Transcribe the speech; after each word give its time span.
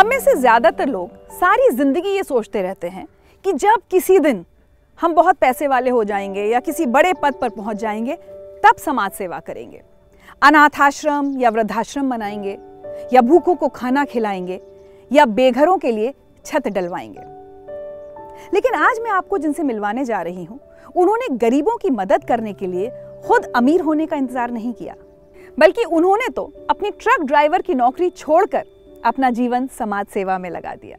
हम 0.00 0.06
में 0.06 0.18
से 0.20 0.34
ज़्यादातर 0.34 0.88
लोग 0.88 1.08
सारी 1.30 1.68
ज़िंदगी 1.70 2.08
ये 2.08 2.22
सोचते 2.22 2.60
रहते 2.62 2.88
हैं 2.88 3.06
कि 3.44 3.52
जब 3.52 3.80
किसी 3.90 4.18
दिन 4.18 4.44
हम 5.00 5.14
बहुत 5.14 5.36
पैसे 5.36 5.66
वाले 5.68 5.90
हो 5.90 6.04
जाएँगे 6.04 6.44
या 6.44 6.60
किसी 6.60 6.86
बड़े 6.86 7.12
पद 7.12 7.34
पर 7.34 7.48
पहुँच 7.48 7.76
जाएँगे, 7.76 8.14
तब 8.64 8.76
समाज 8.76 9.10
सेवा 9.10 9.40
करेंगे। 9.40 9.82
अनाथाश्रम 10.42 11.30
या 11.38 11.50
वृद्धाश्रम 11.50 12.10
बनाएँगे, 12.10 12.58
या 13.12 13.20
भूखों 13.20 13.54
को 13.54 13.68
खाना 13.68 14.04
खिलाएँगे, 14.04 14.60
या 15.12 15.26
बेघरों 15.26 15.76
के 15.78 15.92
लिए 15.92 16.14
छत 16.44 16.68
डलवाएँगे। 16.68 17.28
लेकिन 18.54 18.74
आज 18.74 19.00
मैं 19.00 19.10
आपको 19.10 19.38
जिनसे 19.38 19.62
मिलवाने 19.62 20.04
जा 20.04 20.22
रही 20.22 20.44
हूँ, 20.44 20.60
उन्होंने 20.96 21.34
गरीबों 21.36 21.76
की 21.76 21.90
मदद 21.90 22.24
करने 22.24 22.52
के 22.52 22.66
लिए 22.66 22.90
खुद 23.28 23.52
अमीर 23.56 23.80
होने 23.80 24.06
का 24.06 24.16
इंतज़ार 24.16 24.50
नहीं 24.50 24.72
किया, 24.72 24.94
बल्कि 25.58 25.84
उन्होंने 25.84 26.28
तो 26.28 26.52
अपनी 26.70 26.90
ट्रक 26.90 27.26
ड्राइवर 27.26 27.62
की 27.62 27.74
नौकरी 27.74 28.10
छोड़कर 28.10 28.64
अपना 29.04 29.30
जीवन 29.30 29.66
समाज 29.78 30.06
सेवा 30.06 30.38
में 30.38 30.50
लगा 30.50 30.74
दिया। 30.74 30.98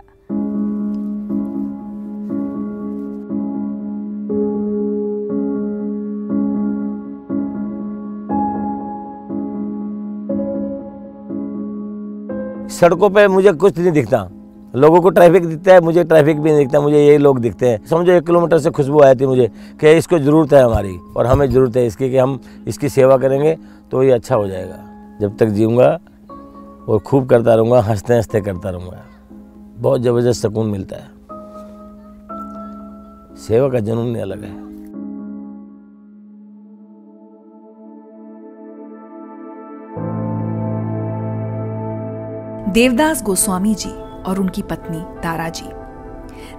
सड़कों 12.72 13.10
पे 13.10 13.28
मुझे 13.28 13.52
कुछ 13.54 13.78
नहीं 13.78 13.92
दिखता। 13.92 14.30
लोगों 14.74 15.00
को 15.02 15.10
ट्रैफ़िक 15.10 15.46
दिखता 15.46 15.74
है, 15.74 15.82
मुझे 15.82 16.04
ट्रैफ़िक 16.04 16.40
भी 16.42 16.50
नहीं 16.50 16.60
दिखता, 16.60 16.80
मुझे 16.82 16.98
यही 16.98 17.18
लोग 17.18 17.40
दिखते 17.40 17.70
हैं। 17.70 17.86
समझो 17.86 18.12
एक 18.12 18.26
किलोमीटर 18.26 18.60
से 18.60 18.70
खुशबू 18.72 19.02
आई 19.04 19.16
थी 19.16 19.26
मुझे 19.26 19.48
कि 19.82 19.92
इसको 19.98 20.20
ज़रूरत 20.20 20.54
है 20.54 20.64
हमारी 20.64 20.98
और 21.18 21.26
हमें 21.26 21.50
ज़रूरत 21.50 21.78
है 21.78 21.86
इसकी 21.86 22.10
कि 22.10 22.18
हम 22.18 22.40
इसकी 22.68 22.90
सेवा 22.90 23.18
करेंगे 23.18 23.58
तो 23.92 24.04
ये 24.04 24.12
अच्छा 24.12 24.36
हो 24.36 24.48
जाएगा। 24.48 24.80
जब 25.22 25.38
तक 25.38 25.46
जीऊँगा 25.48 25.98
और 26.92 27.00
खूब 27.00 27.30
करता 27.30 27.56
रहूँगा, 27.56 27.82
हँसते 27.82 28.16
हँसते 28.16 28.42
करता 28.42 28.70
रहूँगा। 28.70 29.04
बहुत 29.78 30.02
ज़बरदस्त 30.02 30.42
सुकून 30.42 30.70
मिलता 30.70 30.96
है। 30.96 31.04
सेवा 33.36 33.70
का 33.70 33.80
जुनून 33.80 34.16
अलग 34.16 34.44
है। 34.44 34.72
देवदास 42.72 43.24
गोस्वामी 43.24 43.76
जी 43.76 44.24
और 44.24 44.40
उनकी 44.40 44.62
पत्नी 44.62 45.02
तारा 45.24 45.50
जी। 45.50 45.70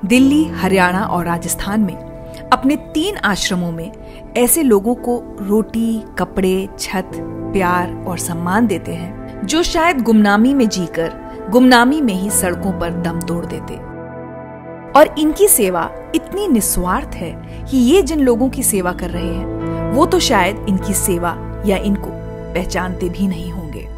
दिल्ली, 0.08 0.44
हरियाणा 0.44 1.04
और 1.04 1.24
राजस्थान 1.24 1.80
में 1.80 1.96
अपने 2.52 2.76
तीन 2.76 3.16
आश्रमों 3.16 3.72
में 3.72 3.92
ऐसे 4.36 4.62
लोगों 4.62 4.94
को 4.94 5.22
रोटी, 5.40 6.04
कपड़े, 6.18 6.68
छत, 6.78 7.10
प्यार 7.52 8.04
और 8.08 8.18
सम्मान 8.18 8.66
देते 8.66 8.94
हैं 8.94 9.21
जो 9.44 9.62
शायद 9.62 10.02
गुमनामी 10.02 10.54
में 10.54 10.68
जीकर, 10.68 11.12
गुमनामी 11.50 12.00
में 12.00 12.14
ही 12.14 12.30
सड़कों 12.30 12.72
पर 12.80 12.90
दम 12.90 13.20
तोड़ 13.20 13.46
देते। 13.46 13.74
और 14.98 15.14
इनकी 15.18 15.48
सेवा 15.48 15.90
इतनी 16.14 16.48
निस्वार्थ 16.48 17.14
है 17.14 17.30
कि 17.70 17.76
ये 17.76 18.02
जिन 18.02 18.20
लोगों 18.20 18.48
की 18.48 18.62
सेवा 18.62 18.92
कर 18.92 19.10
रहे 19.10 19.34
हैं, 19.34 19.92
वो 19.92 20.06
तो 20.06 20.18
शायद 20.18 20.66
इनकी 20.68 20.94
सेवा 20.94 21.62
या 21.66 21.76
इनको 21.76 22.10
पहचानते 22.54 23.08
भी 23.08 23.26
नहीं 23.26 23.50
होंगे। 23.52 23.88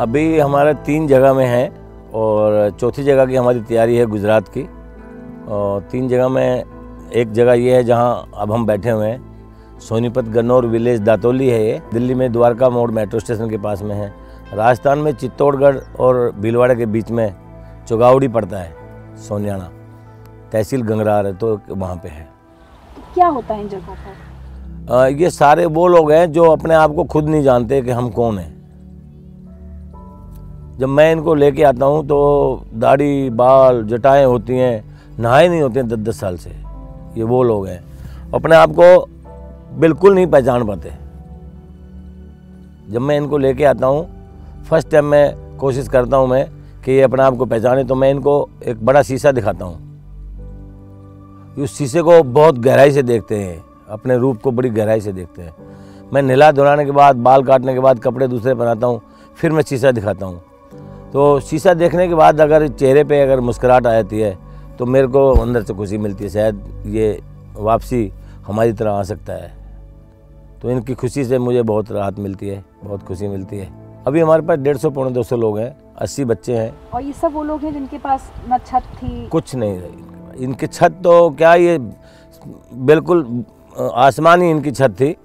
अभी 0.00 0.38
हमारा 0.38 0.72
तीन 0.72 1.06
जगह 1.06 1.34
में 1.34 1.46
है 1.46 1.72
और 2.14 2.70
चौथी 2.70 3.02
जगह 3.02 3.26
की 3.26 3.36
हमारी 3.36 3.60
तैयारी 3.60 3.96
है 3.96 4.06
गुजरात 4.06 4.48
की। 4.48 4.68
और 5.48 5.80
तीन 5.82 6.08
जगह 6.08 6.28
में 6.28 6.64
एक 7.14 7.32
जगह 7.32 7.52
ये 7.52 7.76
है 7.76 7.84
जहाँ 7.84 8.30
अब 8.36 8.52
हम 8.52 8.66
बैठे 8.66 8.90
हुए 8.90 9.06
हैं। 9.06 9.20
सोनीपत, 9.78 10.24
गन्नौर, 10.24 10.66
विलेज, 10.66 11.00
दातोली 11.00 11.48
है 11.48 11.66
ये। 11.66 11.80
दिल्ली 11.92 12.14
में 12.14 12.32
द्वारका 12.32 12.70
मोड़ 12.70 12.90
मेट्रो 12.90 13.20
स्टेशन 13.20 13.50
के 13.50 13.58
पास 13.58 13.82
में 13.82 13.94
है। 13.94 14.21
राजस्थान 14.52 14.98
में 14.98 15.12
चित्तौड़गढ़ 15.12 15.76
और 16.00 16.30
भीलवाड़ा 16.38 16.74
के 16.74 16.86
बीच 16.86 17.10
में 17.10 17.34
चुगावड़ी 17.88 18.28
पड़ता 18.28 18.58
है 18.58 19.16
सोनियाना। 19.18 19.70
तहसील 20.52 20.82
गंगरार 20.82 21.26
है 21.26 21.32
तो 21.36 21.60
वहाँ 21.70 21.96
पे 21.96 22.08
है। 22.08 22.26
क्या 23.14 23.26
होता 23.26 23.54
है 23.54 23.60
इन 23.60 23.68
जगहों 23.68 23.94
पर? 23.94 25.08
ये 25.12 25.30
सारे 25.30 25.66
वो 25.66 25.86
लोग 25.88 26.12
हैं 26.12 26.30
जो 26.32 26.44
अपने 26.44 26.74
आप 26.74 26.94
को 26.94 27.04
खुद 27.04 27.28
नहीं 27.28 27.42
जानते 27.42 27.80
कि 27.82 27.90
हम 27.90 28.08
कौन 28.10 28.38
हैं। 28.38 28.50
जब 30.78 30.88
मैं 30.88 31.10
इनको 31.12 31.34
लेके 31.34 31.62
आता 31.62 31.86
हूँ 31.86 32.06
तो 32.06 32.18
दाढ़ी 32.74 33.30
बाल 33.30 33.82
जटाएँ 33.84 34.24
होती 34.24 34.56
हैं 34.58 34.84
नहाए 35.18 35.48
नहीं 35.48 35.60
होते 35.62 35.80
हैं 35.80 35.88
दस 35.88 35.98
दस 35.98 36.20
साल 36.20 36.36
से। 36.36 36.50
ये 37.16 37.22
वो 37.24 37.42
लोग 37.42 37.66
हैं। 37.66 37.82
अपने 38.34 38.56
आप 38.56 38.70
को 38.70 39.06
बिल्कुल 39.80 40.14
नहीं 40.14 40.26
पहचान 40.26 40.66
पाते। 40.66 40.92
जब 42.90 43.00
मैं 43.00 43.16
इनको 43.16 43.38
लेके 43.38 43.64
आता 43.64 43.86
हूँ 43.86 44.06
फ़र्स्ट 44.62 44.90
टाइम 44.90 45.04
मैं 45.04 45.56
कोशिश 45.58 45.88
करता 45.88 46.16
हूँ 46.16 46.28
मैं 46.28 46.46
कि 46.84 46.92
ये 46.92 47.02
अपने 47.02 47.22
आप 47.22 47.36
को 47.36 47.46
पहचाने 47.46 47.84
तो 47.84 47.94
मैं 47.94 48.10
इनको 48.10 48.48
एक 48.62 48.84
बड़ा 48.84 49.02
शीशा 49.02 49.32
दिखाता 49.32 49.64
हूँ। 49.64 49.90
उस 51.56 51.76
शीशे 51.78 52.02
को 52.02 52.22
बहुत 52.22 52.58
गहराई 52.58 52.90
से 52.90 53.02
देखते 53.02 53.38
हैं, 53.38 53.62
अपने 53.88 54.16
रूप 54.18 54.40
को 54.42 54.50
बड़ी 54.50 54.70
गहराई 54.70 55.00
से 55.00 55.12
देखते 55.12 55.42
हैं। 55.42 55.54
मैं 56.12 56.22
नहला 56.22 56.50
धुलाने 56.52 56.84
के 56.84 56.90
बाद, 56.90 57.16
बाल 57.16 57.42
काटने 57.44 57.74
के 57.74 57.80
बाद 57.80 57.98
कपड़े 58.00 58.28
दूसरे 58.28 58.54
पहनाता 58.54 58.86
हूँ, 58.86 59.00
फिर 59.36 59.52
मैं 59.52 59.62
शीशा 59.62 59.90
दिखाता 59.90 60.26
हूँ। 60.26 60.40
तो 61.12 61.40
शीशा 61.40 61.74
देखने 61.74 62.08
के 62.08 62.14
बाद 62.14 62.40
अगर 62.40 62.66
चेहरे 62.68 63.04
पे 63.04 63.20
अगर 63.22 63.40
मुस्कुराहट 63.40 63.86
आ 63.86 63.92
जाती 63.92 64.20
है 64.20 64.36
तो 64.78 64.86
मेरे 64.86 65.06
को 65.06 65.30
अंदर 65.32 65.62
से 65.62 65.74
खुशी 65.74 65.98
मिलती 65.98 66.24
है, 66.24 66.30
शायद 66.30 66.84
ये 66.86 67.18
वापसी 67.56 68.10
हमारी 68.46 68.72
तरह 68.72 68.92
आ 68.92 69.02
सकता 69.04 69.32
है। 69.34 69.52
तो 70.62 70.70
इनकी 70.70 70.94
खुशी 70.94 71.24
से 71.24 71.38
मुझे 71.38 71.62
बहुत 71.64 71.92
राहत 71.92 72.18
मिलती 72.18 72.48
है, 72.48 72.64
बहुत 72.84 73.02
खुशी 73.02 73.28
मिलती 73.28 73.56
है। 73.56 73.81
अभी 74.06 74.20
हमारे 74.20 74.42
पास 74.42 74.58
डेढ़ 74.58 74.76
सौ 74.76 74.90
पौने 74.90 75.10
दो 75.10 75.22
सौ 75.22 75.36
लोग 75.36 75.58
हैं 75.58 75.76
अस्सी 75.96 76.24
बच्चे 76.24 76.56
हैं। 76.56 76.72
और 76.94 77.02
ये 77.02 77.12
सब 77.12 77.32
वो 77.32 77.42
लोग 77.42 77.60
हैं 77.62 77.72
जिनके 77.72 77.98
पास 77.98 78.30
न 78.50 78.58
छत 78.58 78.82
थी? 78.94 79.26
कुछ 79.28 79.54
नहीं 79.54 79.78
रही 79.78 80.44
इनकी 80.44 80.66
छत 80.66 80.92
तो 81.04 81.30
क्या 81.30 81.54
ये 81.54 81.78
बिल्कुल 82.82 83.44
आसमानी 83.94 84.50
इनकी 84.50 84.70
छत 84.70 84.96
थी। 85.00 85.16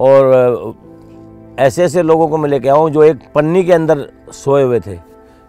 और 0.00 0.74
ऐसे 1.58 1.84
ऐसे 1.84 2.02
लोगों 2.02 2.28
को 2.28 2.38
मैं 2.38 2.48
लेके 2.50 2.68
आऊँ 2.68 2.90
जो 2.90 3.02
एक 3.02 3.22
पन्नी 3.34 3.62
के 3.64 3.72
अंदर 3.72 4.06
सोए 4.32 4.62
हुए 4.62 4.80
थे 4.80 4.98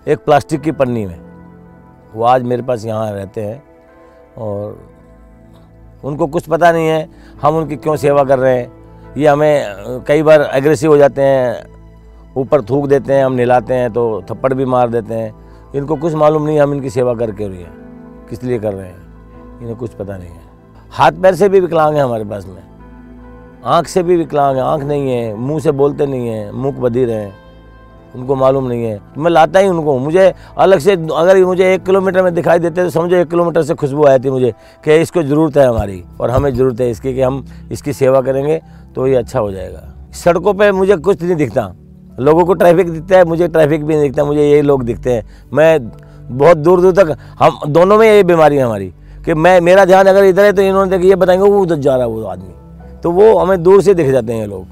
एक 0.08 0.24
प्लास्टिक 0.26 0.62
की 0.62 0.72
पन्नी 0.74 1.06
में। 1.06 1.20
वो 2.14 2.24
आज 2.26 2.44
मेरे 2.44 2.62
पास 2.62 2.86
यहाँ 2.86 3.12
रहते 3.12 3.42
हैं 3.42 3.64
और 4.38 4.80
उनको 6.04 6.28
कुछ 6.28 6.48
पता 6.50 6.72
नहीं 6.72 6.88
है 6.88 7.08
हम 7.42 7.56
उनकी 7.58 7.76
क्यों 7.76 7.96
सेवा 7.98 8.24
कर 8.24 8.40
रहे 8.40 8.58
हैं। 8.58 9.14
ये 9.18 9.28
हमें 9.28 10.04
कई 10.08 10.24
बार 10.24 10.42
एग्रेसिव 10.54 10.92
हो 10.92 10.98
जाते 10.98 11.22
हैं 11.22 11.81
ऊपर 12.36 12.62
थूक 12.62 12.88
देते 12.88 13.14
हैं, 13.14 13.26
हम 13.26 13.34
नहलाते 13.34 13.74
हैं 13.74 13.92
तो 13.94 14.22
थप्पड़ 14.30 14.54
भी 14.54 14.66
मार 14.68 14.90
देते 14.90 15.14
हैं। 15.14 15.34
इनको 15.76 15.96
कुछ 15.96 16.14
मालूम 16.16 16.46
नहीं 16.46 16.60
हम 16.60 16.74
इनकी 16.74 16.90
सेवा 16.90 17.14
करके 17.16 17.48
रही 17.48 17.62
है, 17.62 17.72
किस 18.30 18.44
लिए 18.44 18.60
कर 18.60 18.74
रहे 18.74 18.88
हैं, 18.88 19.60
इन्हें 19.62 19.76
कुछ 19.76 19.92
पता 19.92 20.18
नहीं 20.18 20.30
है। 20.30 20.50
हाथ 20.92 21.22
पैर 21.22 21.36
से 21.36 21.50
भी 21.50 21.60
विकलांग 21.60 21.96
है 21.96 22.04
हमारे 22.04 22.26
पास 22.26 22.46
में। 22.46 22.62
आँख 23.66 23.88
से 23.88 24.04
भी 24.04 24.16
विकलांग 24.18 24.58
है, 24.58 24.64
आँख 24.64 24.84
नहीं 24.84 25.12
है, 25.12 25.34
मुँह 25.36 25.60
से 25.60 25.72
बोलते 25.74 26.06
नहीं 26.06 26.28
है 26.28 26.52
मुख 26.54 26.76
बधिर 26.78 27.10
हैं, 27.10 27.34
उनको 28.16 28.36
मालूम 28.36 28.68
नहीं 28.68 28.84
है। 28.84 29.00
मैं 29.18 29.32
लाता 29.32 29.60
ही 29.60 29.68
उनको, 29.68 29.98
मुझे 30.00 30.34
अलग 30.58 30.80
से, 30.80 30.94
अगर 30.94 31.44
मुझे 31.46 31.74
एक 31.74 31.84
किलोमीटर 31.84 32.24
में 32.24 32.34
दिखाई 32.34 32.60
देते 32.60 32.84
तो 32.84 32.90
समझो 32.90 33.16
एक 33.16 33.30
किलोमीटर 33.30 33.64
से 33.64 33.74
खुशबू 33.76 34.06
आई 34.06 34.20
थी 34.20 34.30
मुझे, 34.30 34.54
कि 34.84 34.96
इसको 34.98 35.24
ज़रूरत 35.24 35.58
है 35.58 35.68
हमारी, 35.68 36.04
और 36.22 36.30
हमें 36.30 36.54
ज़रूरत 36.54 36.82
है 36.82 36.90
इसकी 36.90 37.14
कि 37.14 37.22
हम 37.22 37.46
इसकी 37.72 37.94
सेवा 37.94 38.22
करेंगे 38.22 38.62
तो 38.96 39.08
ये 39.08 39.16
अच्छा 39.16 39.40
हो 39.40 39.52
जाएगा। 39.52 39.88
सड़कों 40.16 40.54
पर 40.54 40.72
मुझे 40.72 40.96
कुछ 40.98 41.22
नहीं 41.24 41.36
दिखता। 41.36 41.72
लोगों 42.22 42.46
को 42.46 42.54
ट्रैफ़िक 42.54 42.90
दिखता 42.90 43.18
है, 43.18 43.26
मुझे 43.26 43.48
ट्रैफ़िक 43.48 43.86
भी 43.86 43.94
नहीं 43.94 44.04
दिखता, 44.04 44.24
मुझे 44.26 44.50
यही 44.50 44.62
लोग 44.62 44.84
दिखते 44.84 45.14
हैं। 45.14 45.24
मैं 45.54 45.92
बहुत 46.32 46.58
दूर 46.58 46.82
दूर 46.82 46.94
तक, 46.94 47.18
हम 47.40 47.60
दोनों 47.68 47.98
में 47.98 48.08
यही 48.08 48.24
बीमारी 48.24 48.56
है 48.56 48.64
हमारी, 48.64 48.94
कि 49.26 49.34
मैं, 49.34 49.62
मेरा 49.62 49.86
ध्यान 49.86 50.08
अगर 50.08 50.24
इधर 50.24 50.44
है 50.44 50.54
तो 50.54 50.62
इन्होंने 50.62 50.92
देखिए, 50.92 51.10
ये 51.10 51.16
बताएँगे, 51.16 51.50
वो 51.50 51.62
उधर 51.62 51.76
जा 51.76 51.96
रहा 51.96 52.06
है 52.06 52.12
वो 52.12 52.24
आदमी। 52.24 53.00
तो 53.04 53.12
वो 53.12 53.38
हमें 53.38 53.64
दूर 53.64 53.82
से 53.82 53.94
दिख 53.94 54.12
जाते 54.12 54.34
हैं 54.34 54.40
ये 54.40 54.48
लोग। 54.48 54.66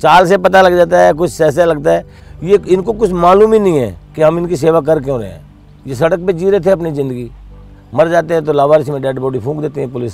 चाल 0.00 0.26
से 0.26 0.38
पता 0.38 0.62
लग 0.62 0.76
जाता 0.76 0.98
है, 0.98 1.12
कुछ 1.12 1.40
ऐसा 1.40 1.64
लगता 1.64 1.90
है। 1.90 2.04
ये, 2.42 2.58
इनको 2.68 2.92
कुछ 2.92 3.12
मालूम 3.12 3.52
ही 3.52 3.58
नहीं 3.58 3.78
है 3.78 3.96
कि 4.16 4.22
हम 4.22 4.38
इनकी 4.38 4.56
सेवा 4.56 4.80
कर 4.80 5.00
क्यों 5.00 5.20
रहे 5.20 5.28
हैं। 5.28 5.40
ये 5.86 5.94
सड़क 5.94 6.26
पे 6.26 6.32
जी 6.32 6.50
रहे 6.50 6.60
थे 6.60 6.70
अपनी 6.70 6.92
ज़िंदगी। 6.92 7.30
मर 7.94 8.08
जाते 8.08 8.34
हैं 8.34 8.44
तो 8.44 8.52
लावारिस 8.52 8.88
में 8.88 9.00
डेड 9.02 9.18
बॉडी 9.18 9.38
फूंक 9.38 9.60
देते 9.60 9.80
हैं 9.80 9.92
पुलिस। 9.92 10.12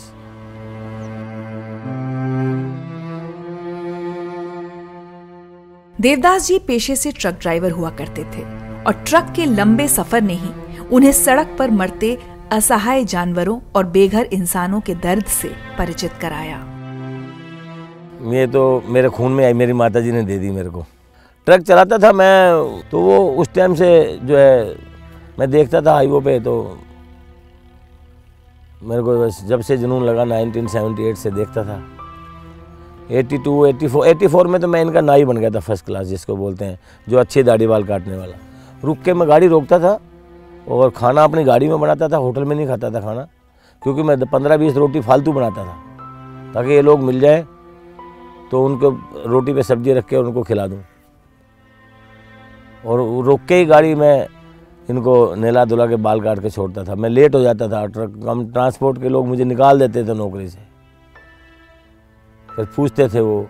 देवदास 6.06 6.47
जी 6.47 6.58
पेशे 6.67 6.94
से 6.97 7.11
ट्रक 7.12 7.38
ड्राइवर 7.41 7.70
हुआ 7.70 7.88
करते 7.91 8.25
थे 8.25 8.43
और 8.87 8.93
ट्रक 9.06 9.32
के 9.37 9.44
लंबे 9.47 9.87
सफ़र 9.88 10.20
ने 10.23 10.35
ही 10.35 10.50
उन्हें 10.94 11.11
सड़क 11.12 11.56
पर 11.58 11.70
मरते 11.70 12.11
असहाय 12.53 13.05
जानवरों 13.05 13.58
और 13.76 13.87
बेघर 13.87 14.29
इंसानों 14.32 14.81
के 14.81 14.94
दर्द 14.97 15.25
से 15.29 15.49
परिचित 15.79 16.12
कराया। 16.20 16.58
ये 18.32 18.47
तो 18.47 18.62
मेरे 18.88 19.08
खून 19.08 19.32
में 19.32 19.44
आई, 19.44 19.53
मेरी 19.53 19.73
माता 19.73 20.00
जी 20.00 20.12
ने 20.12 20.23
दे 20.23 20.38
दी 20.38 20.50
मेरे 20.50 20.70
को। 20.70 20.85
ट्रक 21.47 21.62
चलाता 21.62 21.99
था 21.99 22.12
मैं 22.12 22.88
तो 22.91 23.00
वो 23.00 23.19
उस 23.35 23.52
टाइम 23.55 23.75
से 23.75 23.91
जो 24.23 24.37
है, 24.37 24.76
मैं 25.38 25.50
देखता 25.50 25.81
था 25.82 25.94
हाईवे 25.94 26.20
पे 26.20 26.38
तो 26.41 26.55
मेरे 28.82 29.02
को 29.02 29.29
जब 29.49 29.61
से 29.61 29.76
जुनून 29.76 30.05
लगा 30.05 30.23
1978 30.23 31.17
से 31.17 31.31
देखता 31.32 31.64
था। 31.64 31.82
82, 33.11 33.64
84, 33.64 34.03
84 34.05 34.47
में 34.47 34.61
तो 34.61 34.69
मैं 34.69 34.81
इनका 34.82 35.00
नाई 35.00 35.25
बन 35.25 35.37
गया 35.37 35.50
था 35.50 35.61
फ़र्स्ट 35.61 35.85
क्लास 35.87 36.06
जिसको 36.06 36.37
बोलते 36.37 36.64
हैं 36.64 36.79
जो 37.08 37.19
अच्छी 37.19 37.43
दाढ़ी 37.43 37.67
बाल 37.67 37.85
काटने 37.85 38.17
वाला। 38.17 38.37
रुक 38.85 38.99
के 38.99 39.14
मैं 39.14 39.29
गाड़ी 39.29 39.47
रोकता 39.47 39.79
था 39.79 39.99
और 40.69 40.91
खाना 40.91 41.25
अपनी 41.25 41.44
गाड़ी 41.44 41.69
में 41.69 41.79
बनाता 41.81 42.08
था 42.08 42.17
होटल 42.17 42.44
में 42.44 42.56
नहीं 42.56 42.67
खाता 42.67 42.91
था 42.91 43.00
खाना 43.00 43.26
क्योंकि 43.82 44.03
मैं 44.03 44.19
पंद्रह 44.26 44.56
बीस 44.56 44.76
रोटी 44.76 45.00
फालतू 45.00 45.32
बनाता 45.32 45.64
था 45.64 46.53
ताकि 46.55 46.73
ये 46.73 46.82
लोग 46.82 47.00
मिल 47.00 47.20
जाए 47.20 47.44
तो 48.50 48.64
उनको 48.64 48.91
रोटी 49.26 49.52
पे 49.55 49.62
सब्ज़ी 49.62 49.93
रख 49.93 50.06
के 50.06 50.17
उनको 50.17 50.43
खिला 50.43 50.67
दूँ। 50.67 50.82
और 52.85 52.99
रोक 53.26 53.41
के 53.49 53.55
ही 53.55 53.64
गाड़ी 53.67 53.94
में 53.94 54.26
इनको 54.91 55.35
नेला 55.35 55.64
धुला 55.64 55.87
के 55.87 55.97
बाल 55.99 56.20
काट 56.20 56.41
के 56.41 56.50
छोड़ता 56.50 56.85
था। 56.85 56.94
मैं 56.94 57.09
लेट 57.11 57.35
हो 57.35 57.41
जाता 57.41 57.69
था 57.69 57.85
ट्रक 57.87 58.20
कम 58.25 58.47
ट्रांसपोर्ट 58.52 59.00
के 59.02 59.09
लोग 59.09 59.26
मुझे 59.26 59.44
निकाल 59.44 59.79
देते 59.79 60.05
थे 60.05 60.14
नौकरी 60.14 60.49
से। 60.49 60.66
फिर 62.56 62.64
पूछते 62.76 63.08
थे 63.08 63.20
वो, 63.20 63.47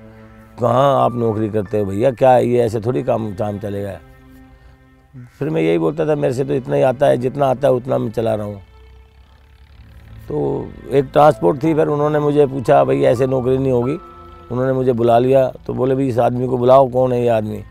कहाँ 0.60 1.04
आप 1.04 1.14
नौकरी 1.14 1.48
करते 1.48 1.78
हो 1.78 1.84
भैया? 1.84 2.10
क्या 2.10 2.36
ये 2.38 2.58
ऐसे 2.58 2.80
थोड़ी 2.80 3.02
काम 3.02 3.34
काम 3.34 3.58
चलेगा? 3.58 3.98
फिर 5.38 5.50
मैं 5.50 5.62
यही 5.62 5.78
बोलता 5.78 6.06
था, 6.06 6.14
मेरे 6.14 6.34
से 6.34 6.44
तो 6.44 6.54
इतना 6.54 6.76
ही 6.76 6.82
आता 6.82 7.06
है, 7.06 7.16
जितना 7.16 7.46
आता 7.46 7.68
है 7.68 7.74
उतना 7.74 7.98
मैं 7.98 8.10
चला 8.10 8.34
रहा 8.34 8.46
हूँ। 8.46 8.62
तो 10.28 10.68
एक 10.90 11.04
ट्रांसपोर्ट 11.04 11.62
थी, 11.62 11.74
फिर 11.74 11.88
उन्होंने 11.88 12.18
मुझे 12.18 12.46
पूछा, 12.46 12.84
भाई, 12.84 13.02
ऐसे 13.02 13.26
नौकरी 13.26 13.58
नहीं 13.58 13.72
होगी? 13.72 13.98
उन्होंने 14.52 14.72
मुझे 14.72 14.92
बुला 14.92 15.18
लिया 15.18 15.48
तो 15.66 15.74
बोले, 15.74 15.94
भाई, 15.94 16.08
इस 16.08 16.18
आदमी 16.18 16.46
को 16.46 16.58
बुलाओ, 16.58 16.88
कौन 16.88 17.12
है 17.12 17.22
ये 17.22 17.28
आदमी? 17.28 17.62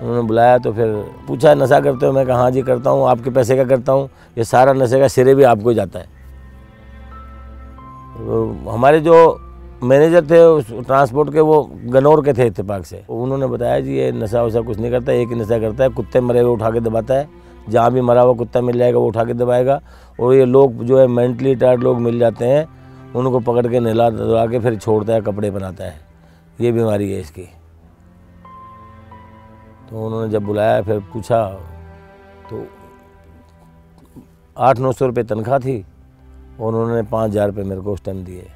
उन्होंने 0.00 0.22
बुलाया 0.22 0.58
तो 0.58 0.72
फिर 0.72 0.94
पूछा, 1.28 1.54
नशा 1.54 1.80
करते 1.80 2.06
हो? 2.06 2.12
मैं 2.12 2.26
कहा 2.26 2.36
हाँ 2.36 2.50
जी, 2.50 2.62
करता 2.62 2.90
हूँ, 2.90 3.08
आपके 3.08 3.30
पैसे 3.30 3.56
का 3.56 3.64
करता 3.64 3.92
हूँ, 3.92 4.08
ये 4.38 4.44
सारा 4.44 4.72
नशे 4.72 5.00
का 5.00 5.08
सिरे 5.08 5.34
भी 5.34 5.42
आपको 5.42 5.72
जाता 5.74 5.98
है। 5.98 6.06
तो 8.16 8.70
हमारे 8.70 9.00
जो 9.00 9.16
मैनेजर 9.82 10.24
थे 10.26 10.38
उस 10.38 10.72
ट्रांसपोर्ट 10.86 11.32
के, 11.32 11.40
वो 11.40 11.62
गनौर 11.86 12.24
के 12.24 12.32
थे 12.32 12.46
इत्तेफाक 12.46 12.84
से। 12.84 13.04
उन्होंने 13.10 13.46
बताया 13.46 13.80
जी, 13.80 13.96
ये 13.96 14.10
नशा 14.12 14.42
वशा 14.42 14.60
कुछ 14.60 14.78
नहीं 14.78 14.90
करता, 14.90 15.12
एक 15.12 15.28
ही 15.28 15.34
नशा 15.34 15.58
करता 15.58 15.84
है, 15.84 15.90
कुत्ते 15.90 16.20
मरे 16.20 16.40
हुए 16.40 16.52
उठा 16.52 16.70
के 16.70 16.80
दबाता 16.80 17.14
है। 17.14 17.28
जहाँ 17.68 17.90
भी 17.92 18.00
मरा 18.00 18.22
हुआ 18.22 18.34
कुत्ता 18.34 18.60
मिल 18.60 18.78
जाएगा, 18.78 18.98
वो 18.98 19.06
उठा 19.06 19.24
के 19.24 19.34
दबाएगा। 19.34 19.80
और 20.18 20.34
ये 20.34 20.44
लोग 20.44 20.84
जो 20.84 20.98
है 20.98 21.06
मेंटली 21.08 21.54
टायर्ड 21.54 21.82
लोग 21.82 22.00
मिल 22.00 22.18
जाते 22.18 22.46
हैं, 22.46 22.66
उनको 23.14 23.40
पकड़ 23.40 23.66
के 23.66 23.80
नहला 23.80 24.08
दबा 24.10 24.46
के 24.46 24.58
फिर 24.58 24.78
छोड़ता 24.78 25.12
है, 25.12 25.20
कपड़े 25.22 25.50
बनाता 25.50 25.84
है। 25.84 26.00
ये 26.60 26.72
बीमारी 26.72 27.12
है 27.12 27.20
इसकी। 27.20 27.48
तो 29.90 30.06
उन्होंने 30.06 30.30
जब 30.32 30.44
बुलाया, 30.44 30.80
फिर 30.82 30.98
पूछा 31.12 31.44
तो 32.50 32.66
आठ 34.56 34.78
नौ 34.78 34.92
सौ 34.92 35.06
रुपये 35.06 35.24
तनख्वाह 35.24 35.58
थी, 35.58 35.84
और 36.60 36.74
उन्होंने 36.74 37.02
पाँच 37.02 37.30
हज़ार 37.30 37.46
रुपये 37.48 37.64
मेरे 37.64 37.80
को 37.80 37.92
उस 37.92 38.04
टाइम 38.04 38.24
दिए। 38.24 38.50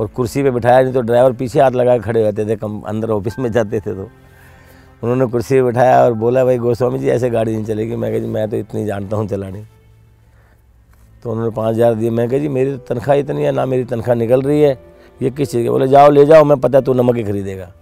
और 0.00 0.06
कुर्सी 0.06 0.42
पे 0.42 0.50
बिठाया 0.50 0.80
नहीं 0.82 0.92
तो 0.92 1.00
ड्राइवर 1.00 1.32
पीछे 1.32 1.60
हाथ 1.60 1.70
लगा 1.70 1.98
खड़े 1.98 2.22
रहते 2.22 2.44
थे, 2.46 2.56
कम 2.56 2.80
अंदर 2.80 3.10
ऑफ़िस 3.10 3.38
में 3.38 3.52
जाते 3.52 3.80
थे 3.80 3.94
तो। 3.94 4.08
उन्होंने 5.02 5.26
कुर्सी 5.26 5.54
पे 5.54 5.62
बिठाया 5.62 6.04
और 6.04 6.12
बोला, 6.12 6.44
भाई 6.44 6.58
गोस्वामी 6.58 6.98
जी, 6.98 7.08
ऐसे 7.08 7.30
गाड़ी 7.30 7.52
नहीं 7.52 7.64
चलेगी। 7.64 7.96
मैं 7.96 8.12
कह, 8.12 8.18
जी, 8.18 8.26
मैं 8.26 8.48
तो 8.50 8.56
इतनी 8.56 8.84
जानता 8.86 9.16
हूँ 9.16 9.28
चलानी। 9.28 9.64
तो 11.22 11.30
उन्होंने 11.30 11.50
पाँच 11.50 11.74
हज़ार 11.74 11.94
दिए। 11.94 12.10
मैं 12.10 12.28
कह, 12.28 12.38
जी, 12.38 12.48
मेरी 12.48 12.76
तो 12.76 12.94
तनख्वाह 12.94 13.16
इतनी 13.16 13.42
है, 13.42 13.52
ना 13.52 13.66
मेरी 13.66 13.84
तनख्वाह 13.84 14.16
निकल 14.16 14.42
रही 14.42 14.62
है। 14.62 14.78
ये 15.22 15.30
किस 15.30 15.50
चीज़ 15.50 15.62
की? 15.62 15.68
बोले, 15.68 15.88
जाओ, 15.88 16.10
ले 16.10 16.26
जाओ, 16.26 16.44
मैं 16.44 16.60
पता 16.60 16.80
तू 16.80 16.92
नमक 16.92 17.16
ही 17.16 17.24
खरीदेगा। 17.24 17.72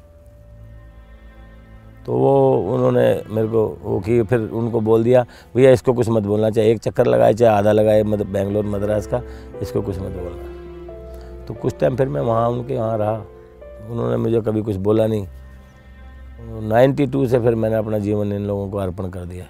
तो 2.06 2.12
वो, 2.12 2.56
उन्होंने 2.74 3.22
मेरे 3.30 3.48
को, 3.48 3.78
वो 3.82 4.00
की 4.00 4.22
फिर 4.22 4.40
उनको 4.40 4.80
बोल 4.80 5.04
दिया, 5.04 5.26
भैया, 5.56 5.70
इसको 5.70 5.92
कुछ 5.92 6.08
मत 6.08 6.22
बोलना, 6.22 6.50
चाहे 6.50 6.70
एक 6.70 6.78
चक्कर 6.78 7.06
लगाए, 7.06 7.34
चाहे 7.34 7.58
आधा 7.58 7.72
लगाए, 7.72 8.02
मत, 8.02 8.26
बेंगलोर, 8.26 8.64
मद्रास 8.64 9.06
का, 9.06 9.22
इसको 9.62 9.82
कुछ 9.82 9.98
मत 9.98 10.12
बोलना। 10.12 10.57
तो 11.48 11.54
कुछ 11.54 11.74
टाइम 11.80 11.96
फिर 11.96 12.08
मैं 12.08 12.20
वहाँ 12.20 12.48
उनके 12.50 12.76
वहाँ 12.76 12.96
रहा। 12.98 13.12
उन्होंने 13.90 14.16
मुझे 14.16 14.40
कभी 14.40 14.62
कुछ 14.62 14.76
बोला 14.78 15.06
नहीं। 15.06 15.26
नाइन्टी 16.68 17.06
टू 17.06 17.26
से 17.26 17.38
फिर 17.40 17.54
मैंने 17.54 17.76
अपना 17.76 17.98
जीवन 17.98 18.32
इन 18.32 18.46
लोगों 18.46 18.68
को 18.70 18.78
अर्पण 18.78 19.08
कर 19.10 19.24
दिया। 19.24 19.44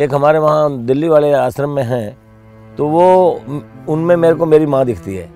एक 0.00 0.14
हमारे 0.14 0.38
वहाँ 0.38 0.78
दिल्ली 0.86 1.08
वाले 1.08 1.32
आश्रम 1.32 1.70
में 1.70 1.82
हैं 1.84 2.16
तो 2.76 2.88
वो 2.88 3.06
उनमें 3.88 4.16
मेरे 4.16 4.34
को 4.34 4.46
मेरी 4.46 4.66
माँ 4.66 4.84
दिखती 4.86 5.16
है। 5.16 5.30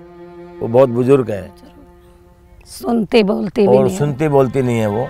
वो 0.61 0.69
बहुत 0.69 0.89
बुज़ुर्ग 0.89 1.31
है। 1.31 1.51
सुनती 2.71 3.23
बोलती 3.23 3.67
भी 3.69 3.77
और 3.77 3.89
सुनती 3.91 4.29
बोलती 4.29 4.63
नहीं 4.63 4.79
है 4.79 4.87
वो। 4.87 5.07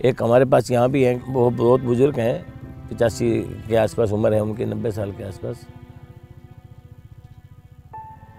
एक 0.00 0.22
हमारे 0.22 0.44
पास 0.44 0.70
यहाँ 0.70 0.88
भी 0.90 1.02
हैं, 1.02 1.22
वो 1.24 1.50
बहुत 1.50 1.80
बुज़ुर्ग 1.80 2.18
हैं, 2.18 2.44
पचासी 2.90 3.30
के 3.68 3.76
आसपास 3.76 4.12
उम्र 4.12 4.32
है, 4.34 4.40
उनकी 4.42 4.64
नब्बे 4.64 4.90
साल 4.90 5.12
के 5.12 5.24
आसपास। 5.24 5.66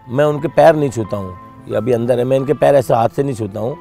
मैं 0.07 0.25
उनके 0.25 0.47
पैर 0.47 0.75
नहीं 0.75 0.89
छूता 0.89 1.17
हूँ, 1.17 1.35
ये 1.69 1.75
अभी 1.75 1.91
अंदर 1.91 2.19
है, 2.19 2.25
मैं 2.25 2.37
इनके 2.37 2.53
पैर 2.53 2.75
ऐसे 2.75 2.93
हाथ 2.93 3.09
से 3.09 3.23
नहीं 3.23 3.35
छूता 3.35 3.59
हूँ। 3.59 3.77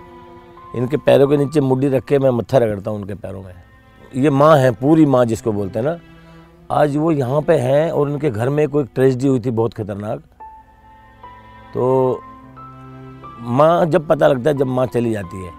इनके 0.76 0.96
पैरों 0.98 1.28
के 1.28 1.36
नीचे 1.36 1.60
मुड्डी 1.60 1.88
रख 1.88 2.04
के 2.04 2.18
मैं 2.18 2.30
मत्था 2.30 2.58
रगड़ता 2.58 2.90
हूँ 2.90 3.00
उनके 3.00 3.14
पैरों 3.14 3.42
में। 3.42 3.54
ये 4.14 4.30
माँ 4.30 4.56
है, 4.58 4.70
पूरी 4.72 5.06
माँ 5.06 5.24
जिसको 5.24 5.52
बोलते 5.52 5.78
हैं 5.78 5.86
ना। 5.86 5.98
आज 6.70 6.96
वो 6.96 7.12
यहाँ 7.12 7.40
पे 7.42 7.56
हैं 7.58 7.90
और 7.90 8.08
उनके 8.08 8.30
घर 8.30 8.48
में 8.48 8.68
कोई 8.68 8.84
ट्रेजिडी 8.86 9.26
हुई 9.26 9.40
थी 9.40 9.50
बहुत 9.52 9.74
खतरनाक। 9.74 10.20
तो 11.74 12.20
माँ, 13.40 13.86
जब 13.86 14.06
पता 14.08 14.28
लगता 14.28 14.50
है, 14.50 14.56
जब 14.56 14.66
माँ 14.66 14.86
चली 14.88 15.12
जाती 15.12 15.44
है 15.44 15.52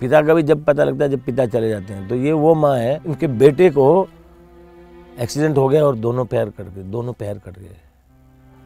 पिता 0.00 0.20
का 0.22 0.34
भी 0.34 0.42
जब 0.42 0.64
पता 0.64 0.84
लगता 0.84 1.04
है, 1.04 1.10
जब 1.10 1.24
पिता 1.24 1.46
चले 1.46 1.68
जाते 1.68 1.92
हैं 1.92 2.08
तो 2.08 2.14
ये 2.16 2.32
वो 2.34 2.54
माँ 2.54 2.76
है 2.78 2.96
उनके 2.98 3.26
बेटे 3.26 3.70
को 3.70 4.08
एक्सीडेंट 5.20 5.58
हो 5.58 5.68
गया 5.68 5.84
और 5.86 5.96
दोनों 5.96 6.24
पैर 6.24 6.50
कट 6.50 6.64
गए, 6.64 6.82
दोनों 6.82 7.12
पैर 7.12 7.38
कट 7.38 7.58
गए। 7.58 7.76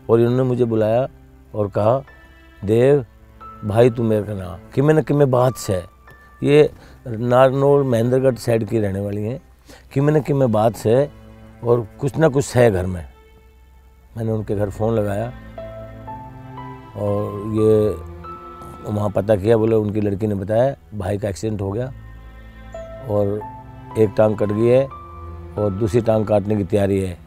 और 0.09 0.21
इन्होंने 0.21 0.43
मुझे 0.43 0.65
बुलाया 0.65 1.09
और 1.55 1.69
कहा, 1.71 1.99
देव, 2.65 3.05
भाई 3.65 3.91
तू 3.91 4.03
मेरे 4.03 4.23
का 4.23 4.35
नाम, 4.35 4.59
कि 4.75 4.83
मैंने 4.83 5.03
कि 5.03 5.15
मैं 5.15 5.31
बात 5.31 5.57
से 5.57 5.83
ये 6.43 6.71
नारनौल, 7.07 7.83
महेंद्रगढ़ 7.85 8.35
साइड 8.37 8.69
की 8.69 8.79
रहने 8.79 9.01
वाली 9.01 9.23
हैं, 9.23 9.41
कि 9.93 10.01
मैंने 10.01 10.21
कि 10.21 10.33
मैं 10.33 10.51
बात 10.53 10.77
से 10.77 11.09
और 11.65 11.87
कुछ 12.01 12.17
ना 12.17 12.29
कुछ 12.29 12.57
है 12.57 12.71
घर 12.71 12.87
में। 12.87 13.05
मैंने 14.17 14.33
उनके 14.33 14.57
घर 14.57 14.71
फ़ोन 14.71 14.95
लगाया 14.95 15.27
और 16.97 17.55
ये 17.55 18.14
वहाँ 18.85 19.11
पता 19.11 19.37
किया, 19.37 19.57
बोले 19.57 19.77
उनकी 19.77 20.01
लड़की 20.01 20.27
ने 20.27 20.35
बताया, 20.35 20.75
भाई 20.95 21.19
का 21.19 21.29
एक्सीडेंट 21.29 21.61
हो 21.61 21.73
गया 21.73 21.93
और 23.11 23.41
एक 23.99 24.15
टांग 24.17 24.37
कट 24.37 24.53
गई 24.53 24.67
है 24.67 24.85
और 25.58 25.70
दूसरी 25.70 26.01
टांग 26.01 26.27
काटने 26.27 26.56
की 26.56 26.65
तैयारी 26.65 27.01
है। 27.01 27.19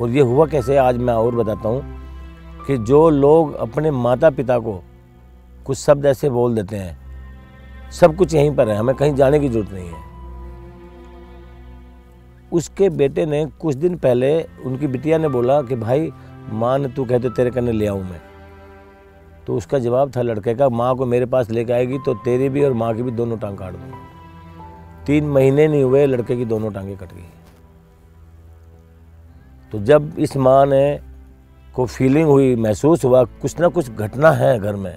और 0.00 0.10
ये 0.10 0.20
हुआ 0.20 0.46
कैसे? 0.46 0.76
आज 0.76 0.96
मैं 0.96 1.14
और 1.14 1.34
बताता 1.34 1.68
हूँ 1.68 1.82
कि 2.66 2.76
जो 2.78 3.10
लोग 3.10 3.54
अपने 3.54 3.90
माता 3.90 4.30
पिता 4.30 4.58
को 4.58 4.82
कुछ 5.66 5.78
शब्द 5.78 6.06
ऐसे 6.06 6.30
बोल 6.30 6.54
देते 6.54 6.76
हैं, 6.76 6.98
सब 7.90 8.16
कुछ 8.16 8.34
यहीं 8.34 8.54
पर 8.56 8.68
है, 8.68 8.76
हमें 8.76 8.96
कहीं 8.96 9.14
जाने 9.14 9.40
की 9.40 9.48
ज़रूरत 9.48 9.72
नहीं 9.72 9.88
है। 9.88 10.04
उसके 12.52 12.88
बेटे 12.88 13.26
ने 13.26 13.46
कुछ 13.46 13.74
दिन 13.74 13.96
पहले 13.96 14.42
उनकी 14.42 14.86
बिटिया 14.86 15.18
ने 15.18 15.28
बोला 15.28 15.62
कि, 15.62 15.76
भाई, 15.76 16.12
माँ 16.50 16.78
ने 16.78 16.88
तू 16.88 17.04
कहते 17.04 17.30
तेरे 17.30 17.50
कन्ने 17.50 17.72
ले 17.72 17.86
आऊँ 17.86 18.02
मैं। 18.02 18.20
तो 19.46 19.56
उसका 19.56 19.78
जवाब 19.78 20.10
था, 20.16 20.22
लड़के 20.22 20.54
का, 20.54 20.68
माँ 20.68 20.94
को 20.96 21.06
मेरे 21.06 21.26
पास 21.26 21.50
लेके 21.50 21.72
आएगी 21.72 21.98
तो 21.98 22.14
तेरी 22.24 22.48
भी 22.48 22.64
और 22.64 22.72
माँ 22.74 22.94
की 22.94 23.02
भी 23.02 23.10
दोनों 23.12 23.38
टांग 23.38 23.58
काट 23.58 23.72
दूँगा। 23.72 25.04
तीन 25.06 25.28
महीने 25.28 25.66
नहीं 25.68 25.82
हुए, 25.82 26.04
लड़के 26.06 26.36
की 26.36 26.44
दोनों 26.44 26.72
टांगें 26.72 26.96
कट 26.96 27.12
गई। 27.14 27.24
तो 29.72 29.78
जब 29.80 30.12
इस 30.18 30.36
माँ 30.36 30.66
ने 30.66 31.00
को 31.74 31.86
फीलिंग 31.86 32.28
हुई, 32.28 32.54
महसूस 32.56 33.04
हुआ, 33.04 33.22
कुछ 33.24 33.58
ना 33.60 33.68
कुछ 33.68 33.90
घटना 33.90 34.30
है 34.32 34.58
घर 34.58 34.76
में 34.76 34.96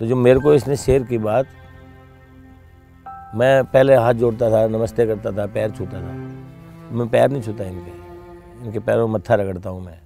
तो 0.00 0.06
जो 0.06 0.16
मेरे 0.16 0.40
को 0.40 0.54
इसने 0.54 0.76
शेयर 0.76 1.02
की 1.02 1.18
बात, 1.18 1.46
मैं 3.34 3.64
पहले 3.64 3.94
हाथ 3.96 4.14
जोड़ता 4.14 4.50
था, 4.50 4.66
नमस्ते 4.68 5.06
करता 5.06 5.30
था, 5.32 5.46
पैर 5.48 5.70
छूता 5.70 6.00
था। 6.00 6.12
मैं 6.92 7.08
पैर 7.08 7.30
नहीं 7.30 7.42
छूता 7.42 7.64
इनके 7.64 8.64
इनके 8.64 8.78
पैरों 8.78 9.06
में 9.08 9.14
मत्था 9.14 9.34
रगड़ता 9.34 9.70
हूँ 9.70 9.84
मैं। 9.84 9.98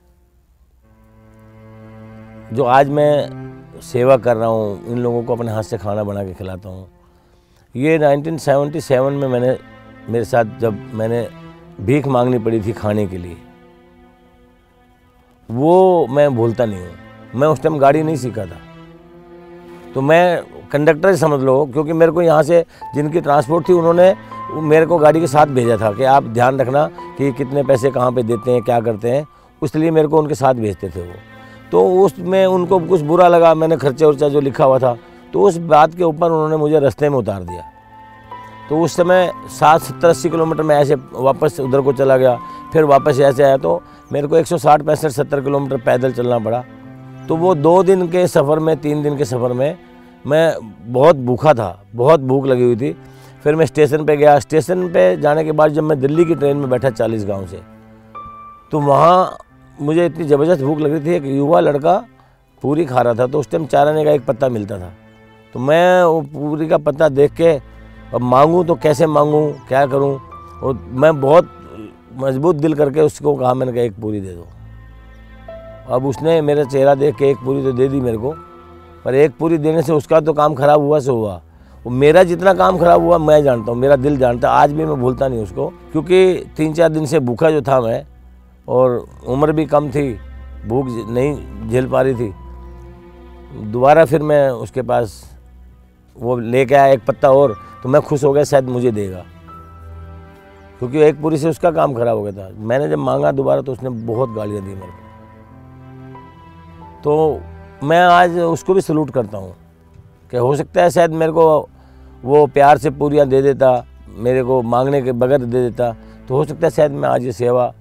जो 2.53 2.65
आज 2.65 2.89
मैं 2.89 3.81
सेवा 3.83 4.17
कर 4.17 4.37
रहा 4.37 4.49
हूँ, 4.49 4.87
इन 4.87 4.99
लोगों 4.99 5.23
को 5.25 5.35
अपने 5.35 5.53
हाथ 5.53 5.63
से 5.63 5.79
खाना 5.79 6.05
बना 6.05 6.25
के 6.25 6.33
खिलाता 6.35 6.69
हूँ। 6.69 6.89
ये 7.75 7.99
1977 7.99 9.13
में 9.13 9.29
मैंने, 9.29 9.57
मेरे 10.09 10.25
साथ 10.25 10.59
जब 10.61 10.81
मैंने 10.95 11.29
भीख 11.81 12.07
मांगनी 12.07 12.39
पड़ी 12.39 12.61
थी 12.61 12.73
खाने 12.73 13.07
के 13.07 13.19
लिए, 13.19 13.37
वो 15.49 16.07
मैं 16.07 16.35
भूलता 16.37 16.65
नहीं 16.65 16.81
हूँ। 16.81 17.41
मैं 17.41 17.49
उस 17.49 17.63
टाइम 17.63 17.79
गाड़ी 17.79 18.03
नहीं 18.03 18.17
सीखा 18.17 18.47
था। 18.47 18.59
तो 19.95 20.01
मैं 20.01 20.43
कंडक्टर 20.73 21.17
समझ 21.17 21.41
लो, 21.41 21.65
क्योंकि 21.67 21.93
मेरे 21.93 22.13
को 22.13 22.23
यहाँ 22.23 22.43
से 22.43 22.65
जिनकी 22.95 23.21
ट्रांसपोर्ट 23.21 23.69
थी, 23.69 23.73
उन्होंने 23.73 24.15
मेरे 24.53 24.87
को 24.87 24.99
गाड़ी 24.99 25.21
के 25.21 25.27
साथ 25.27 25.47
भेजा 25.47 25.77
था 25.77 25.93
कि 25.93 26.05
आप 26.05 26.25
ध्यान 26.25 26.61
रखना 26.61 26.87
कि 27.19 27.33
कितने 27.33 27.63
पैसे 27.63 27.91
कहाँ 27.91 28.13
पे 28.13 28.23
देते 28.23 28.51
हैं, 28.51 28.63
क्या 28.63 28.81
करते 28.81 29.11
हैं। 29.11 29.27
इसलिए 29.63 29.91
मेरे 29.91 30.09
को 30.09 30.19
उनके 30.19 30.35
साथ 30.35 30.55
भेजते 30.55 30.89
थे 30.89 31.01
वो। 31.01 31.30
तो 31.73 31.85
उसमें 31.97 32.45
उनको 32.47 32.79
कुछ 32.81 33.01
बुरा 33.03 33.29
लगा, 33.29 33.55
मैंने 33.55 33.77
खर्चा 33.77 34.07
उर्चा 34.07 34.29
जो 34.29 34.41
लिखा 34.41 34.65
हुआ 34.65 34.79
था 34.79 34.97
तो 35.33 35.43
उस 35.43 35.57
बात 35.67 35.95
के 35.95 36.05
ऊपर 36.05 36.27
उन्होंने 36.27 36.57
मुझे 36.57 36.79
रास्ते 36.81 37.09
में 37.09 37.17
उतार 37.19 37.43
दिया। 37.43 37.63
तो 38.69 38.81
उस 38.81 38.97
समय 38.97 39.31
सात 39.51 39.81
सत्तर 39.83 40.09
अस्सी 40.09 40.31
किलोमीटर 40.31 40.63
में 40.63 40.75
ऐसे 40.77 40.95
वापस 40.95 41.59
उधर 41.61 41.81
को 41.81 41.93
चला 41.93 42.17
गया, 42.17 42.37
फिर 42.73 42.85
वापस 42.85 43.21
ऐसे 43.21 43.43
आया 43.43 43.57
तो 43.59 43.81
मेरे 44.13 44.27
को 44.27 44.37
160 44.37 44.83
पैंसठ, 44.83 45.09
सत्तर 45.09 45.41
किलोमीटर 45.41 45.77
पैदल 45.79 46.13
चलना 46.13 46.39
पड़ा। 46.39 46.63
तो 47.29 47.37
वो 47.37 47.55
दो 47.57 47.83
दिन 47.83 48.07
के 48.09 48.27
सफ़र 48.29 48.59
में, 48.59 48.77
तीन 48.79 49.03
दिन 49.03 49.17
के 49.17 49.25
सफ़र 49.25 49.53
में 49.53 49.79
मैं 50.25 50.55
बहुत 50.87 51.17
भूखा 51.19 51.55
था, 51.55 51.85
बहुत 51.95 52.21
भूख 52.23 52.47
लगी 52.47 52.65
हुई 52.65 52.77
थी। 52.77 52.97
फिर 53.45 53.55
मैं 53.55 53.67
स्टेशन 53.67 54.05
पे 54.05 54.17
गया, 54.17 54.39
स्टेशन 54.39 54.89
पे 54.89 55.17
जाने 55.19 55.45
के 55.45 55.53
बाद 55.53 55.73
जब 55.73 55.83
मैं 55.83 56.01
दिल्ली 56.01 56.25
की 56.25 56.35
ट्रेन 56.35 56.57
में 56.57 56.69
बैठा 56.71 56.91
चालीस 56.91 57.25
गाँव 57.27 57.47
से 57.47 57.61
तो 58.73 58.81
वहाँ 58.81 59.37
मुझे 59.81 60.07
इतनी 60.07 60.25
ज़बरदस्त 60.25 60.63
भूख 60.63 60.79
लग 60.79 60.93
रही 60.93 61.05
थी, 61.05 61.15
एक 61.17 61.25
युवा 61.27 61.61
लड़का 61.61 61.97
पूरी 62.63 62.85
खा 62.87 63.03
रहा 63.03 63.15
था 63.15 63.27
तो 63.27 63.41
उस 63.41 63.51
टाइम 63.51 63.67
चार 63.67 63.89
आने 63.89 64.05
का 64.05 64.11
एक 64.11 64.25
पत्ता 64.27 64.49
मिलता 64.49 64.79
था। 64.79 64.93
तो 65.55 65.59
मैं 65.61 66.03
वो 66.05 66.21
पूरी 66.23 66.69
का 66.69 66.79
पत्ता 66.79 67.09
देख 67.11 67.33
के, 67.33 67.53
अब 68.15 68.21
मांगूँ 68.23 68.65
तो 68.67 68.75
कैसे 68.77 69.07
मांगूँ, 69.09 69.53
क्या 69.69 69.87
करूँ? 69.87 70.19
और 70.63 70.79
मैं 70.93 71.21
बहुत 71.21 71.51
मज़बूत 72.19 72.57
दिल 72.57 72.75
करके 72.75 73.01
उसको 73.01 73.35
कहा, 73.37 73.55
मैंने 73.55 73.73
कहा, 73.73 73.83
एक 73.83 74.01
पूरी 74.01 74.21
दे 74.21 74.33
दो। 74.33 74.47
अब 75.89 76.07
उसने 76.07 76.41
मेरा 76.43 76.65
चेहरा 76.65 76.95
देख 76.95 77.17
के 77.17 77.31
एक 77.31 77.37
पूरी 77.37 77.63
तो 77.63 77.73
दे 77.73 77.89
दी 77.89 78.01
मेरे 78.01 78.17
को, 78.19 78.35
पर 79.05 79.15
एक 79.15 79.33
पूरी 79.39 79.59
देने 79.59 79.83
से 79.83 79.93
उसका 79.93 80.21
तो 80.21 80.33
काम 80.33 80.55
खराब 80.55 80.81
हुआ, 80.81 80.99
से 80.99 81.11
हुआ। 81.11 81.41
वो 81.85 81.91
मेरा 81.93 82.23
जितना 82.23 82.53
काम 82.55 82.79
खराब 82.79 83.03
हुआ, 83.03 83.19
मैं 83.19 83.43
जानता 83.43 83.73
हूँ, 83.73 83.81
मेरा 83.81 83.97
दिल 83.97 84.19
जानता 84.19 84.51
आज 84.53 84.73
भी 84.73 84.85
मैं 84.85 85.01
भूलता 85.01 85.29
नहीं 85.29 85.43
उसको, 85.43 85.69
क्योंकि 85.93 86.45
तीन 86.57 86.73
चार 86.75 86.89
दिन 86.89 87.07
से 87.07 87.21
भूखा 87.21 87.51
जो 87.51 87.63
था 87.63 87.81
मैं 87.81 88.05
और 88.71 89.07
उम्र 89.27 89.53
भी 89.53 89.67
कम 89.67 89.91
थी, 89.91 90.19
भूख 90.67 90.87
नहीं 90.89 91.69
झेल 91.69 91.89
पा 91.89 92.03
रही 92.03 92.15
थी। 92.15 92.35
दोबारा 93.63 94.05
फिर 94.05 94.23
मैं 94.23 94.51
उसके 94.51 94.83
पास 94.83 95.39
वो 96.17 96.39
लेके 96.39 96.75
आया 96.75 96.93
एक 96.93 97.05
पत्ता 97.05 97.31
और 97.31 97.57
तो 97.83 97.89
मैं 97.89 98.03
खुश 98.03 98.25
हो 98.25 98.33
गया, 98.33 98.45
शायद 98.45 98.65
मुझे 98.65 98.91
देगा। 98.91 99.25
क्योंकि 100.79 100.99
एक 100.99 101.21
पूरी 101.23 101.39
से 101.39 101.49
उसका 101.49 101.71
काम 101.71 101.95
खराब 101.95 102.17
हो 102.17 102.23
गया 102.23 102.33
था। 102.33 102.55
मैंने 102.59 102.89
जब 102.89 102.99
मांगा 102.99 103.33
दोबारा 103.33 103.61
तो 103.61 103.73
उसने 103.73 103.91
बहुत 103.91 104.31
गालियाँ 104.31 104.63
दी 104.63 104.75
मेरे 104.75 104.87
को। 104.87 105.09
तो 107.05 107.41
मैं 107.87 108.01
आज 108.01 108.39
उसको 108.39 108.75
भी 108.75 108.81
सलूट 108.81 109.11
करता 109.11 109.39
हूँ। 109.39 109.55
कि 110.31 110.37
हो 110.37 110.57
सकता 110.57 110.83
है 110.83 110.91
शायद 110.91 111.11
मेरे 111.11 111.33
को 111.33 111.69
वो 112.25 112.47
प्यार 112.47 112.79
से 112.79 112.91
पूरियाँ 112.91 113.27
दे 113.27 113.43
देता, 113.43 113.87
मेरे 114.17 114.45
को 114.45 114.63
मांगने 114.63 115.03
के 115.03 115.13
बगैर 115.13 115.39
दे 115.39 115.71
देता। 115.71 115.97
तो 116.29 116.37
हो 116.37 116.45
सकता 116.45 116.67
है 116.67 116.71
शायद 116.71 116.93
मैं 116.93 117.09
आज 117.09 117.25
ये 117.25 117.33
सेवा 117.33 117.75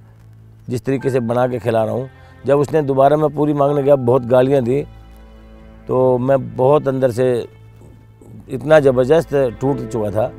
जिस 0.70 0.86
तरीके 0.86 1.10
से 1.10 1.20
बना 1.22 1.48
के 1.48 1.60
खिला 1.60 1.84
रहा 1.84 1.94
हूँ। 1.94 2.10
जब 2.46 2.60
उसने 2.60 2.82
दोबारा 2.84 3.18
मैं 3.18 3.30
पूरी 3.30 3.54
मांगने 3.54 3.84
गया, 3.84 3.96
बहुत 3.96 4.26
गालियाँ 4.26 4.62
दी 4.64 4.82
तो 5.88 6.18
मैं 6.18 6.56
बहुत 6.56 6.88
अंदर 6.88 7.12
से 7.12 7.48
इतना 8.50 8.80
ज़बरदस्त 8.80 9.34
टूट 9.62 9.88
चुका 9.90 10.10
था 10.12 10.32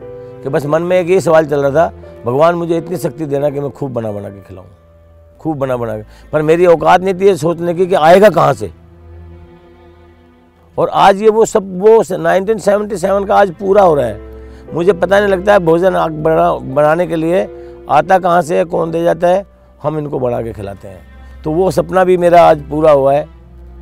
कि 0.42 0.48
बस 0.48 0.66
मन 0.66 0.82
में 0.82 0.98
एक 0.98 1.08
ये 1.10 1.20
सवाल 1.20 1.46
चल 1.46 1.60
रहा 1.62 1.70
था, 1.70 1.92
भगवान 2.24 2.54
मुझे 2.54 2.76
इतनी 2.78 2.96
शक्ति 2.98 3.26
देना 3.26 3.50
कि 3.50 3.60
मैं 3.60 3.70
खूब 3.70 3.92
बना 3.92 4.12
बना 4.12 4.28
के 4.28 4.40
खिलाऊँ। 4.40 4.66
खूब 5.40 5.58
बना 5.58 5.76
बना 5.76 5.96
के। 5.96 6.02
पर 6.32 6.42
मेरी 6.42 6.66
औकात 6.66 7.00
नहीं 7.00 7.14
थी 7.14 7.26
ये 7.26 7.36
सोचने 7.36 7.74
की 7.74 7.86
कि 7.86 7.94
आएगा 7.94 8.28
कहाँ 8.30 8.52
से। 8.54 8.70
और 10.78 10.88
आज 10.88 11.22
ये 11.22 11.30
वो 11.30 11.44
सब, 11.44 11.80
वो 11.80 11.96
1977 11.98 13.26
का 13.26 13.36
आज 13.36 13.54
पूरा 13.54 13.82
हो 13.82 13.94
रहा 13.94 14.06
है। 14.06 14.74
मुझे 14.74 14.92
पता 14.92 15.18
नहीं 15.20 15.28
लगता 15.28 15.52
है 15.52 15.58
भोजन 15.58 15.92
बना 15.92 16.52
बनाने 16.74 17.06
के 17.06 17.16
लिए 17.16 17.48
आता 17.90 18.18
कहाँ 18.18 18.42
से 18.42 18.58
है, 18.58 18.64
कौन 18.64 18.90
दे 18.90 19.02
जाता 19.02 19.28
है। 19.28 19.44
हम 19.82 19.98
इनको 19.98 20.18
बना 20.18 20.42
के 20.42 20.52
खिलाते 20.52 20.88
हैं। 20.88 21.00
तो 21.44 21.52
वो 21.52 21.70
सपना 21.70 22.04
भी 22.04 22.16
मेरा 22.16 22.42
आज 22.42 22.62
पूरा 22.68 22.92
हुआ 22.92 23.14
है 23.14 23.28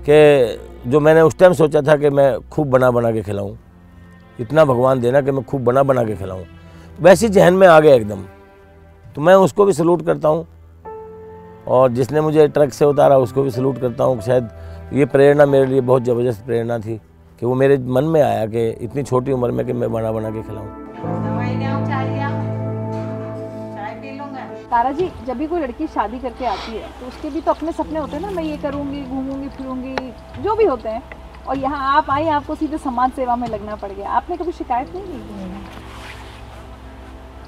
कि 0.09 0.90
जो 0.90 1.00
मैंने 1.00 1.21
उस 1.21 1.38
टाइम 1.38 1.52
सोचा 1.52 1.83
था 1.83 1.97
कि 1.97 2.11
मैं 2.11 2.40
खूब 2.40 2.71
बना 2.71 2.90
बना 2.90 3.12
के 3.12 3.23
खिलाऊँ। 3.23 3.59
इतना 4.40 4.64
भगवान 4.64 5.00
देना 5.00 5.21
कि 5.21 5.31
मैं 5.31 5.45
खूब 5.45 5.64
बना 5.64 5.83
बना 5.83 6.05
के 6.05 6.14
खिलाऊँ। 6.17 6.45
वैसी 7.00 7.28
जहन 7.28 7.55
में 7.55 7.67
आ 7.69 7.81
गया 7.81 7.95
एकदम। 7.95 8.23
तो 9.14 9.21
मैं 9.21 9.35
उसको 9.35 9.64
भी 9.64 9.73
सलूट 9.73 10.07
करता 10.07 10.28
हूँ। 10.28 10.47
और 11.69 11.93
जिसने 11.93 12.21
मुझे 12.21 12.49
ट्रक 12.49 12.73
से 12.73 12.85
उतारा, 12.85 13.19
उसको 13.19 13.43
भी 13.43 13.50
सलूट 13.50 13.78
करता 13.78 14.05
हूँ। 14.05 14.21
शायद 14.21 14.49
ये 14.93 15.05
प्रेरणा 15.05 15.47
मेरे 15.47 15.67
लिए 15.67 15.81
बहुत 15.81 16.02
ज़बरदस्त 16.02 16.45
प्रेरणा 16.45 16.78
थी 16.78 17.00
कि 17.40 17.47
वो 17.47 17.55
मेरे 17.55 17.78
मन 17.78 18.05
में 18.05 18.23
आया 18.23 18.47
कि 18.47 18.69
इतनी 18.69 19.02
छोटी 19.02 19.33
उम्र 19.33 19.50
में 19.50 19.67
कि 19.67 19.73
मैं 19.73 19.93
बना 19.93 20.12
बना 20.12 20.31
के 20.31 20.43
खिलाऊँ। 20.43 21.38
तारा 24.70 24.90
जी 24.92 25.10
जब 25.26 25.37
भी 25.38 25.46
कोई 25.46 25.60
लड़की 25.60 25.87
शादी 25.87 26.18
करके 26.18 26.46
आती 26.46 26.72
है 26.72 26.88
तो 27.00 27.06
उसके 27.06 27.30
भी 27.30 27.40
तो 27.40 27.52
अपने 27.52 27.72
सपने 27.72 27.98
होते 27.98 28.16
हैं 28.16 28.22
ना 28.22 28.30
मैं 28.30 28.42
ये 28.42 28.56
करूँगी 28.56 29.02
घूमूँगी 29.02 29.48
फिरूँगी 29.48 29.94
जो 30.42 30.54
भी 30.54 30.64
होते 30.64 30.88
हैं। 30.88 31.02
और 31.46 31.58
यहाँ 31.58 31.96
आप 31.96 32.10
आई 32.10 32.28
आपको 32.28 32.54
सीधे 32.54 32.78
समाज 32.78 33.12
सेवा 33.12 33.37
में 33.37 33.46
लगना 33.48 33.75
पड़ 33.76 33.90
गया। 33.92 34.10
आपने 34.10 34.37
कभी 34.37 34.52
शिकायत 34.52 34.94
नहीं 34.94 35.04
की? 35.04 35.18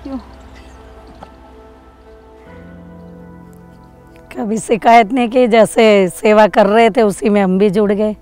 क्यों? 0.02 0.18
कभी 4.32 4.58
शिकायत 4.58 5.12
नहीं 5.12 5.28
की 5.28 5.46
जैसे 5.48 6.08
सेवा 6.10 6.46
कर 6.48 6.66
रहे 6.66 6.90
थे 6.90 7.02
उसी 7.02 7.28
में 7.28 7.40
हम 7.42 7.58
भी 7.58 7.70
जुड़ 7.70 7.92
गए। 7.92 8.14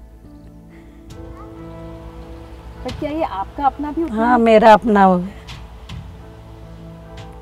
पर 2.85 2.99
क्या 3.01 3.11
ये 3.11 3.23
आपका 3.25 3.67
अपना 3.67 3.93
भी 3.93 4.09
हाँ 4.11 4.39
मेरा 4.41 4.73
अपना 4.73 5.05
हो 5.05 5.19
गया। 5.19 5.38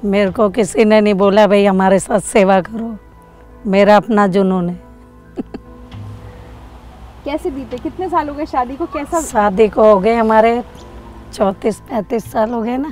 मेरे 0.04 0.30
को 0.30 0.48
किसी 0.50 0.84
ने 0.84 1.00
नहीं 1.00 1.14
बोला 1.14 1.46
भाई 1.46 1.64
हमारे 1.64 1.98
साथ 1.98 2.20
सेवा 2.22 2.60
करो। 2.60 2.96
मेरा 3.66 3.96
अपना 3.96 4.26
जुनून 4.26 4.68
है। 4.68 4.78
कैसे 7.24 7.50
बीते? 7.50 7.78
कितने 7.78 8.08
साल 8.08 8.28
हो 8.28 8.34
गए 8.34 8.46
शादी 8.46 8.76
को? 8.76 8.86
कैसा 8.86 9.20
शादी 9.22 9.68
को 9.68 9.84
हो 9.84 9.98
गए 10.00 10.14
हमारे 10.14 10.62
चौंतीस 11.32 11.80
पैंतीस 11.80 12.30
साल 12.32 12.50
हो 12.50 12.60
गए 12.62 12.76
ना? 12.76 12.90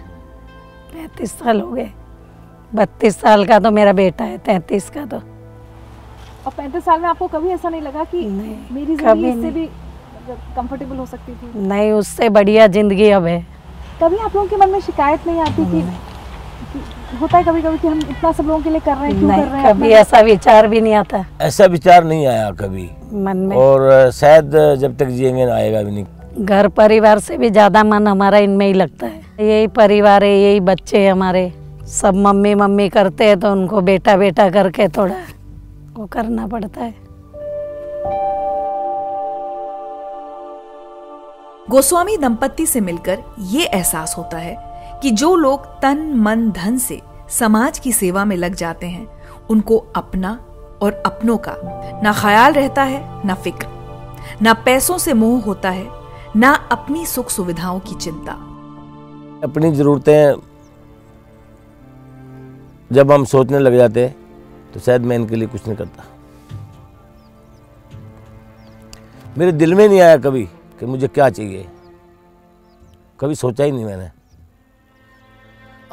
पैंतीस 0.94 1.32
साल 1.32 1.60
हो 1.60 1.70
गए। 1.70 1.90
बत्तीस 2.74 3.20
साल 3.20 3.44
का 3.46 3.58
तो 3.58 3.70
मेरा 3.70 3.92
बेटा 3.92 4.24
है 4.24 4.38
तैंतीस 4.38 4.88
का 4.90 5.04
तो। 5.06 5.16
और 5.16 6.52
पैंतीस 6.56 6.84
साल 6.84 7.00
में 7.00 7.08
आपको 7.08 7.26
कभी 7.28 7.48
ऐसा 7.48 7.68
नहीं 7.68 7.80
लगा 7.82 8.04
कि 8.04 8.20
नहीं, 8.20 8.56
मेरी 8.72 8.96
कभी 8.96 9.28
इससे 9.28 9.40
नहीं। 9.40 9.52
भी 9.52 9.66
कंफर्टेबल 10.56 10.96
हो 10.96 11.06
सकती 11.06 11.32
थी? 11.32 11.66
नहीं 11.68 11.92
उससे 11.92 12.28
बढ़िया 12.30 12.66
ज़िंदगी 12.68 13.10
अब 13.10 13.24
है। 13.26 13.40
कभी 14.02 14.16
आप 14.16 14.36
लोगों 14.36 14.48
के 14.48 14.56
मन 14.56 14.70
में 14.70 14.80
शिकायत 14.80 15.26
नहीं 15.26 15.40
आती 15.40 15.64
कि 15.64 15.82
होता 17.14 17.38
है 17.38 17.44
कभी 17.44 17.62
कभी 17.62 17.78
कि 17.78 17.88
हम 17.88 17.98
इतना 18.00 18.32
सब 18.32 18.44
लोगों 18.44 18.60
के 18.62 18.70
लिए 18.70 18.80
कर 18.80 18.96
रहे 18.96 19.10
हैं 19.10 19.18
क्यों 19.18 19.30
कर 19.30 19.42
रहे 19.42 19.60
हैं 19.60 19.72
कभी 19.72 19.90
ऐसा 19.92 20.20
विचार 20.20 20.66
भी 20.68 20.80
नहीं 20.80 20.94
आता। 20.94 21.24
ऐसा 21.40 21.66
विचार 21.66 22.04
नहीं 22.04 22.26
आया 22.26 22.50
कभी। 22.60 22.88
मन 23.24 23.36
में। 23.38 23.56
और 23.56 24.10
शायद 24.12 24.56
जब 24.80 24.96
तक 24.98 25.06
जिएँगे 25.06 25.46
ना 25.46 25.54
आएगा 25.54 25.82
भी 25.82 25.90
नहीं। 25.90 26.44
घर 26.44 26.68
परिवार 26.68 27.18
से 27.18 27.36
भी 27.38 27.50
ज़्यादा 27.50 27.84
मन 27.84 28.08
हमारा 28.08 28.38
इनमें 28.38 28.66
ही 28.66 28.72
लगता 28.72 29.06
है। 29.06 29.46
यही 29.48 29.66
परिवार 29.76 30.24
है 30.24 30.36
यही 30.38 30.60
बच्चे 30.62 30.98
हैं 30.98 31.12
हमारे। 31.12 31.52
सब 31.90 32.14
मम्मी 32.16 32.54
मम्मी 32.54 32.88
करते 32.88 33.24
हैं 33.24 33.38
तो 33.40 33.52
उनको 33.52 33.80
बेटा 33.82 34.16
बेटा 34.16 34.48
करके 34.50 34.88
थोड़ा 34.88 35.14
वो 35.96 36.06
करना 36.06 36.46
पड़ता 36.46 36.80
है। 36.80 36.94
गोस्वामी 41.70 42.16
दंपत्ति 42.16 42.66
से 42.66 42.80
मिलकर 42.80 43.18
ये 43.40 43.64
एहसास 43.64 44.14
होता 44.18 44.38
है 44.38 44.56
कि 45.04 45.10
जो 45.10 45.34
लोग 45.36 45.64
तन, 45.82 45.98
मन, 46.16 46.50
धन 46.50 46.76
से 46.78 47.00
समाज 47.30 47.78
की 47.78 47.90
सेवा 47.92 48.24
में 48.24 48.36
लग 48.36 48.54
जाते 48.54 48.86
हैं, 48.86 49.06
उनको 49.50 49.76
अपना 49.96 50.30
और 50.82 50.92
अपनों 51.06 51.36
का 51.38 51.56
ना 52.02 52.12
ख्याल 52.12 52.52
रहता 52.52 52.82
है, 52.82 53.26
ना 53.26 53.34
फ़िक्र, 53.34 53.66
ना 54.42 54.54
पैसों 54.64 54.96
से 54.98 55.12
मोह 55.14 55.42
होता 55.42 55.70
है, 55.70 55.86
ना 56.36 56.52
अपनी 56.72 57.04
सुख 57.06 57.30
सुविधाओं 57.30 57.80
की 57.80 57.94
चिंता। 57.96 58.32
अपनी 59.44 59.72
ज़रूरतें 59.72 60.40
जब 62.90 63.12
हम 63.12 63.24
सोचने 63.26 63.58
लग 63.58 63.76
जाते 63.76 64.08
तो 64.74 64.80
शायद 64.80 65.02
मैं 65.02 65.16
इनके 65.16 65.36
लिए 65.36 65.48
कुछ 65.48 65.66
नहीं 65.66 65.76
करता। 65.76 66.04
मेरे 69.38 69.52
दिल 69.52 69.74
में 69.74 69.88
नहीं 69.88 70.00
आया 70.00 70.16
कभी 70.18 70.44
कि 70.80 70.86
मुझे 70.86 71.08
क्या 71.08 71.30
चाहिए। 71.30 71.68
कभी 73.20 73.34
सोचा 73.36 73.64
ही 73.64 73.72
नहीं 73.72 73.84
मैंने। 73.84 74.10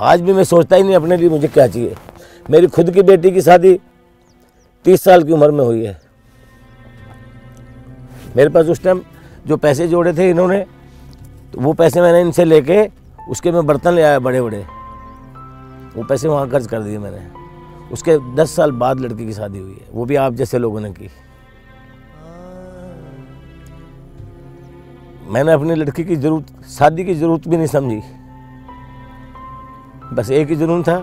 आज 0.02 0.22
भी 0.22 0.34
मैं 0.34 0.44
सोचता 0.44 0.76
ही 0.76 0.84
नहीं 0.84 0.96
अपने 0.96 1.18
लिए 1.18 1.30
मुझे 1.30 1.48
क्या 1.48 1.68
चाहिए। 1.68 1.96
मेरी 2.50 2.68
खुद 2.68 2.90
की 2.92 3.02
बेटी 3.02 3.32
की 3.32 3.42
शादी 3.42 3.74
तीस 4.86 5.02
साल 5.04 5.24
की 5.24 5.34
उम्र 5.34 5.52
में 5.52 5.64
हुई 5.64 5.84
है। 5.86 6.00
मेरे 8.36 8.50
पास 8.50 8.66
उस 8.66 8.82
टाइम 8.84 9.02
जो 9.48 9.58
पैसे 9.58 9.88
जोड़े 9.88 10.14
थे 10.14 10.30
इन्होंने 10.30 10.60
तो 11.54 11.60
वो 11.62 11.74
पैसे 11.74 12.02
मैंने 12.02 12.22
इनसे 12.22 12.46
लेके 12.46 12.86
उसके 13.30 13.52
मैं 13.52 13.66
बर्तन 13.68 13.94
ले 13.94 14.02
आया 14.02 14.20
बड़े 14.20 14.42
बड़े 14.42 14.66
वो 15.96 16.04
पैसे 16.04 16.28
वहाँ 16.28 16.50
खर्च 16.50 16.68
कर 16.68 16.82
दिए 16.82 16.98
मैंने। 16.98 17.20
उसके 17.92 18.18
दस 18.36 18.56
साल 18.56 18.72
बाद 18.74 19.00
लड़की 19.00 19.26
की 19.26 19.34
शादी 19.34 19.60
हुई 19.60 19.72
है। 19.72 19.88
वो 19.92 20.06
भी 20.06 20.16
आप 20.16 20.34
जैसे 20.34 20.58
लोगों 20.60 20.82
ने 20.82 20.92
की। 20.92 21.10
मैंने 25.28 25.52
अपनी 25.52 25.76
लड़की 25.76 26.04
की 26.04 26.16
ज़रूरत, 26.16 26.46
शादी 26.70 27.06
की 27.06 27.14
ज़रूरत 27.16 27.48
भी 27.48 27.58
नहीं 27.58 27.68
समझी। 27.68 28.02
बस 30.14 30.30
एक 30.32 30.50
ही 30.50 30.56
जुनून 30.56 30.84
था 30.84 30.98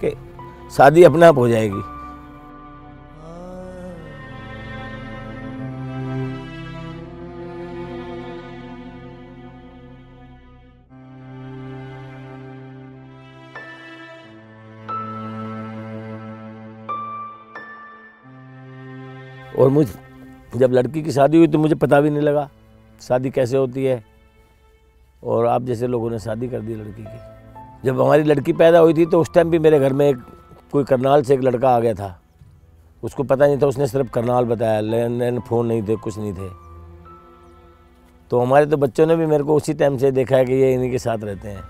कि 0.00 0.10
शादी 0.76 1.02
अपने 1.02 1.26
आप 1.26 1.38
हो 1.38 1.48
जाएगी। 1.48 1.82
और 19.58 19.68
मुझ, 19.68 19.86
जब 20.56 20.72
लड़की 20.72 21.02
की 21.02 21.12
शादी 21.12 21.38
हुई 21.38 21.46
तो 21.46 21.58
मुझे 21.58 21.74
पता 21.74 22.00
भी 22.00 22.10
नहीं 22.10 22.22
लगा, 22.22 22.48
शादी 23.00 23.30
कैसे 23.30 23.56
होती 23.56 23.84
है। 23.84 24.04
और 25.22 25.46
आप 25.46 25.62
जैसे 25.62 25.86
लोगों 25.86 26.10
ने 26.10 26.18
शादी 26.18 26.48
कर 26.48 26.60
दी 26.60 26.74
लड़की 26.74 27.02
की। 27.02 27.37
जब 27.84 28.00
हमारी 28.00 28.22
लड़की 28.22 28.52
पैदा 28.52 28.78
हुई 28.78 28.94
थी 28.94 29.06
तो 29.06 29.20
उस 29.20 29.32
टाइम 29.34 29.50
भी 29.50 29.58
मेरे 29.58 29.78
घर 29.80 29.92
में 29.92 30.08
एक 30.08 30.16
कोई 30.72 30.84
करनाल 30.84 31.22
से 31.22 31.34
एक 31.34 31.42
लड़का 31.42 31.70
आ 31.70 31.80
गया 31.80 31.94
था। 31.94 32.20
उसको 33.02 33.22
पता 33.22 33.46
नहीं 33.46 33.58
था 33.58 33.66
उसने 33.66 33.86
सिर्फ़ 33.86 34.10
करनाल 34.10 34.44
बताया 34.44 34.80
लैंड 34.80 35.18
लैंड 35.18 35.40
फ़ोन 35.40 35.66
नहीं 35.66 35.82
थे 35.82 35.96
कुछ 35.96 36.18
नहीं 36.18 36.32
थे। 36.32 36.48
तो 38.30 38.40
हमारे 38.40 38.66
तो 38.66 38.76
बच्चों 38.76 39.06
ने 39.06 39.16
भी 39.16 39.26
मेरे 39.26 39.44
को 39.44 39.54
उसी 39.56 39.74
टाइम 39.74 39.96
से 39.98 40.10
देखा 40.10 40.36
है 40.36 40.44
कि 40.44 40.52
ये 40.52 40.72
इन्हीं 40.74 40.90
के 40.90 40.98
साथ 40.98 41.24
रहते 41.24 41.48
हैं। 41.48 41.62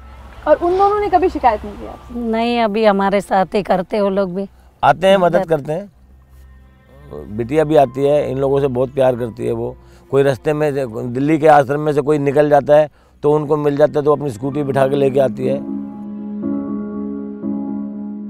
और 0.46 0.56
उन 0.56 0.78
दोनों 0.78 1.00
ने 1.00 1.08
कभी 1.10 1.28
शिकायत 1.28 1.64
नहीं 1.64 1.78
की 1.78 1.86
आपसे? 1.86 2.20
नहीं 2.20 2.60
अभी 2.60 2.84
हमारे 2.84 3.20
साथ 3.20 3.54
ही 3.54 3.62
करते 3.62 4.00
वो 4.00 4.08
लोग 4.10 4.34
भी। 4.34 4.48
आते 4.82 5.06
हैं 5.06 5.16
मदद 5.18 5.46
करते 5.46 5.72
हैं। 5.72 7.36
बिटिया 7.36 7.64
भी 7.64 7.76
आती 7.76 8.04
है 8.04 8.30
इन 8.30 8.38
लोगों 8.38 8.60
से 8.60 8.68
बहुत 8.68 8.94
प्यार 8.94 9.16
करती 9.16 9.46
है 9.46 9.52
वो। 9.52 9.76
कोई 10.10 10.22
रास्ते 10.22 10.52
में 10.52 11.12
दिल्ली 11.12 11.38
के 11.38 11.48
आश्रम 11.48 11.80
में 11.80 11.92
से 11.92 12.00
कोई 12.00 12.18
निकल 12.18 12.48
जाता 12.50 12.76
है 12.76 12.90
तो 13.22 13.32
उनको 13.32 13.56
मिल 13.56 13.76
जाता 13.76 13.98
है 13.98 14.04
तो 14.04 14.12
अपनी 14.12 14.30
स्कूटी 14.30 14.62
बिठा 14.62 14.86
के 14.88 14.96
लेके 14.96 15.20
आती 15.20 15.46
है। 15.46 15.58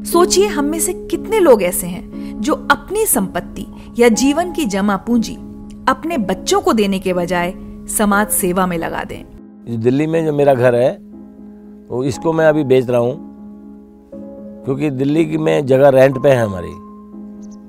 सोचिए 0.08 0.46
हम 0.46 0.64
में 0.64 0.78
से 0.80 0.92
कितने 1.10 1.38
लोग 1.40 1.62
ऐसे 1.62 1.86
हैं 1.86 2.40
जो 2.40 2.54
अपनी 2.70 3.04
संपत्ति 3.06 3.66
या 3.98 4.08
जीवन 4.10 4.52
की 4.52 4.64
जमा 4.64 4.96
पूंजी 4.96 5.34
अपने 5.88 6.18
बच्चों 6.20 6.60
को 6.60 6.72
देने 6.72 6.98
के 6.98 7.12
बजाय 7.14 7.52
समाज 7.88 8.28
सेवा 8.30 8.66
में 8.66 8.76
लगा 8.78 9.02
दें। 9.04 9.80
दिल्ली 9.80 10.06
में 10.06 10.24
जो 10.26 10.32
मेरा 10.32 10.54
घर 10.54 10.74
है, 10.74 10.90
वो 11.90 12.02
इसको 12.04 12.32
मैं 12.32 12.46
अभी 12.46 12.64
बेच 12.64 12.88
रहा 12.90 13.00
हूँ, 13.00 13.14
क्योंकि 14.64 14.90
दिल्ली 14.92 15.24
की 15.24 15.38
में 15.38 15.66
जगह 15.66 15.88
रेंट 15.90 16.22
पे 16.22 16.28
है 16.30 16.42
हमारी। 16.42 16.72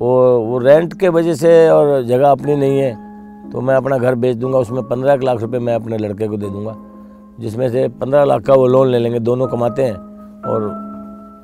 और 0.01 0.39
वो 0.39 0.59
रेंट 0.59 0.99
के 0.99 1.09
वजह 1.09 1.33
से 1.35 1.69
और 1.69 2.03
जगह 2.05 2.31
अपनी 2.31 2.55
नहीं 2.55 2.79
है 2.79 3.49
तो 3.51 3.61
मैं 3.61 3.75
अपना 3.75 3.97
घर 3.97 4.15
बेच 4.17 4.35
दूँगा, 4.37 4.57
उसमें 4.59 4.83
पंद्रह 4.83 5.15
लाख 5.23 5.41
रुपए 5.41 5.59
मैं 5.59 5.75
अपने 5.75 5.97
लड़के 5.97 6.27
को 6.27 6.37
दे 6.37 6.49
दूँगा, 6.49 6.75
जिसमें 7.39 7.69
से 7.69 7.87
पंद्रह 7.89 8.23
लाख 8.25 8.41
का 8.41 8.53
वो 8.53 8.67
लोन 8.67 8.87
ले 8.87 8.99
लेंगे, 8.99 9.19
दोनों 9.21 9.47
कमाते 9.47 9.83
हैं 9.83 9.95
और 10.45 10.87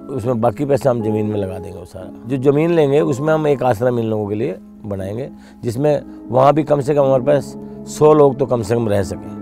उसमें 0.08 0.42
बाकी 0.42 0.66
पैसा 0.66 0.90
हम 0.90 1.02
ज़मीन 1.04 1.26
में 1.26 1.38
लगा 1.40 1.58
देंगे 1.60 1.78
वो 1.80 1.86
सारा। 1.86 2.28
जो 2.28 2.38
ज़मीन 2.52 2.72
लेंगे 2.72 3.00
उसमें 3.02 3.34
हम 3.34 3.48
एक 3.48 3.64
आश्रम 3.64 4.00
इन 4.00 4.06
लोगों 4.06 4.28
के 4.28 4.36
लिए 4.36 4.58
बनाएँगे 4.86 5.30
जिसमें 5.64 6.02
वहाँ 6.30 6.54
भी 6.54 6.64
कम 6.64 6.82
से 6.82 6.96
कम 6.96 7.02
हमारे 7.02 7.24
पास 7.24 7.56
सौ 7.90 8.14
लोग 8.14 8.38
तो 8.40 8.46
कम 8.46 8.62
से 8.62 8.76
कम 8.76 8.88
रह 8.90 9.04
सकें। 9.04 9.34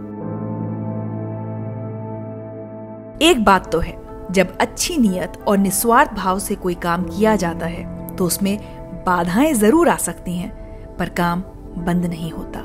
एक 3.21 3.43
बात 3.45 3.71
तो 3.71 3.79
है 3.79 3.97
जब 4.31 4.57
अच्छी 4.61 4.97
नियत 4.97 5.37
और 5.47 5.57
निस्वार्थ 5.57 6.13
भाव 6.13 6.39
से 6.39 6.55
कोई 6.55 6.75
काम 6.83 7.03
किया 7.03 7.35
जाता 7.35 7.65
है 7.65 8.15
तो 8.15 8.25
उसमें 8.25 8.57
बाधाएँ 9.05 9.53
ज़रूर 9.53 9.89
आ 9.89 9.97
सकती 9.97 10.37
हैं 10.37 10.95
पर 10.97 11.09
काम 11.09 11.43
बंद 11.77 12.05
नहीं 12.05 12.31
होता। 12.31 12.59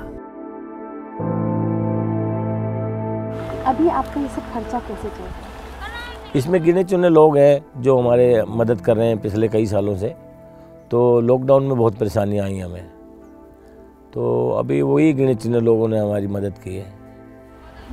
अभी 3.70 3.88
आपका 3.90 4.20
ये 4.20 4.28
सब 4.28 4.52
खर्चा 4.52 4.78
कैसे 4.78 5.08
चल 5.08 5.22
रहा 5.24 5.28
है 5.28 5.47
इसमें 6.36 6.62
गिने 6.62 6.84
चुने 6.84 7.08
लोग 7.08 7.36
हैं 7.38 7.82
जो 7.82 7.98
हमारे 7.98 8.44
मदद 8.48 8.80
कर 8.80 8.96
रहे 8.96 9.06
हैं 9.08 9.18
पिछले 9.18 9.48
कई 9.48 9.66
सालों 9.66 9.96
से। 9.96 10.08
तो 10.90 11.20
लॉकडाउन 11.20 11.64
में 11.64 11.76
बहुत 11.78 11.94
परेशानियाँ 11.94 12.44
आई 12.44 12.58
हमें। 12.58 12.86
तो 14.14 14.50
अभी 14.50 14.82
वही 14.82 15.12
गिने 15.12 15.34
चुने 15.34 15.60
लोगों 15.60 15.88
ने 15.88 15.98
हमारी 15.98 16.26
मदद 16.26 16.58
की 16.64 16.76
है। 16.76 16.84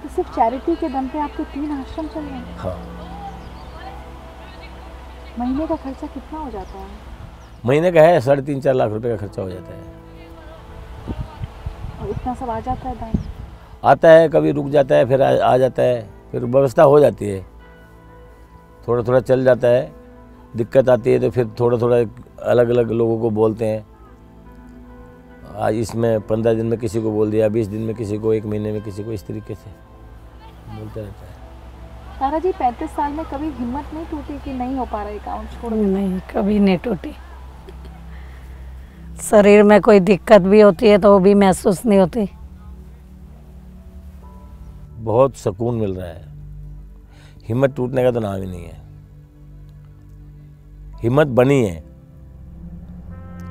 तो 0.04 0.10
सिर्फ़ 0.10 0.36
चैरिटी 0.36 0.76
के 0.76 0.90
दम 0.90 1.08
पे 1.08 1.20
आपके 1.20 1.44
तीन 1.44 1.72
आश्रम 1.72 2.08
चल 2.08 2.20
रहे 2.20 2.32
हैं? 2.32 2.58
हाँ। 2.58 2.78
महीने 5.40 5.68
का 5.68 5.76
खर्चा 5.76 6.08
कितना 6.08 6.40
हो 6.40 6.52
जाता 6.52 6.80
है? 6.80 6.88
महीने 7.66 7.92
का 7.92 8.02
है 8.02 8.20
साढ़े 8.22 8.42
तीन 8.42 8.62
चार 8.62 8.74
लाख 8.74 8.92
रुपए 8.92 9.10
का 9.10 9.16
खर्चा 9.16 9.42
हो 9.42 9.50
जाता 9.50 9.74
है। 9.74 9.84
और 12.02 12.10
इतना 12.10 12.34
सब 12.34 12.50
आ 12.50 12.60
जाता 12.60 12.90
है 12.90 12.96
बैंक 12.96 13.16
आता 13.86 14.10
है 14.10 14.30
कभी 14.30 14.52
रुक 14.52 14.68
जाता 14.70 14.96
है 14.96 15.06
फिर 15.06 15.22
आ, 15.22 15.54
आ 15.54 15.58
जाता 15.58 15.84
है 15.84 16.10
फिर 16.32 16.46
व्यवस्था 16.46 16.84
हो 16.84 17.00
जाती 17.00 17.30
है। 17.30 17.55
थोड़ा 18.88 19.04
थोड़ा 19.04 19.20
चल 19.22 19.44
जाता 19.44 19.68
है। 19.68 19.92
दिक्कत 20.56 20.90
आती 20.90 21.12
है 21.12 21.20
तो 21.20 21.30
फिर 21.30 21.48
थोड़ा 21.60 21.78
थोड़ा 21.78 21.98
अलग 22.44 22.70
अलग 22.70 22.92
लोगों 22.92 23.20
को 23.20 23.30
बोलते 23.32 23.68
हैं। 23.68 23.86
आज 25.58 25.76
इसमें 25.76 26.20
पंद्रह 26.22 26.54
दिन 26.54 26.66
में 26.66 26.78
किसी 26.80 27.02
को 27.02 27.12
बोल 27.12 27.32
दिया 27.32 27.48
बीस 27.50 27.68
दिन 27.68 27.82
में 27.82 27.96
किसी 27.96 28.18
को 28.18 28.34
एक 28.34 28.46
महीने 28.46 28.72
में 28.72 28.82
किसी 28.82 29.04
को 29.04 29.12
इस 29.12 29.26
तरीके 29.28 29.56
से 29.56 29.70
बोलते 30.70 31.02
रहता 31.02 31.26
है। 31.26 31.34
तारा 32.20 32.40
जी 32.40 32.52
पैंतीस 32.52 32.90
साल 32.90 33.14
में 33.14 33.26
कभी 33.26 33.50
हिम्मत 33.52 33.94
नहीं 33.94 34.06
टूटी 34.06 34.38
कि 34.40 34.54
नहीं 34.54 34.76
हो 34.76 34.86
पा 34.86 35.04
रहा 35.04 35.14
अकाउंट 35.14 35.50
छोड़ 35.52 35.74
नहीं 35.74 36.20
कभी 36.34 36.60
नहीं 36.60 36.78
टूटी। 36.78 37.12
शरीर 39.22 39.64
में 39.64 39.80
कोई 39.82 40.00
दिक्कत 40.02 40.42
भी 40.42 40.62
होती 40.62 40.88
है 40.88 40.98
तो 40.98 41.12
वो 41.12 41.20
भी 41.20 41.34
महसूस 41.34 41.86
नहीं 41.86 42.00
होती। 42.00 42.30
बहुत 45.04 45.36
सुकून 45.36 45.76
मिल 45.76 45.96
रहा 45.96 46.08
है। 46.08 46.35
हिम्मत 47.48 47.76
टूटने 47.76 48.04
का 48.04 48.12
तो 48.12 48.20
नाम 48.20 48.36
ही 48.36 48.46
नहीं 48.48 48.66
है। 48.66 48.84
हिम्मत 51.02 51.28
बनी 51.28 51.66
है। 51.66 51.84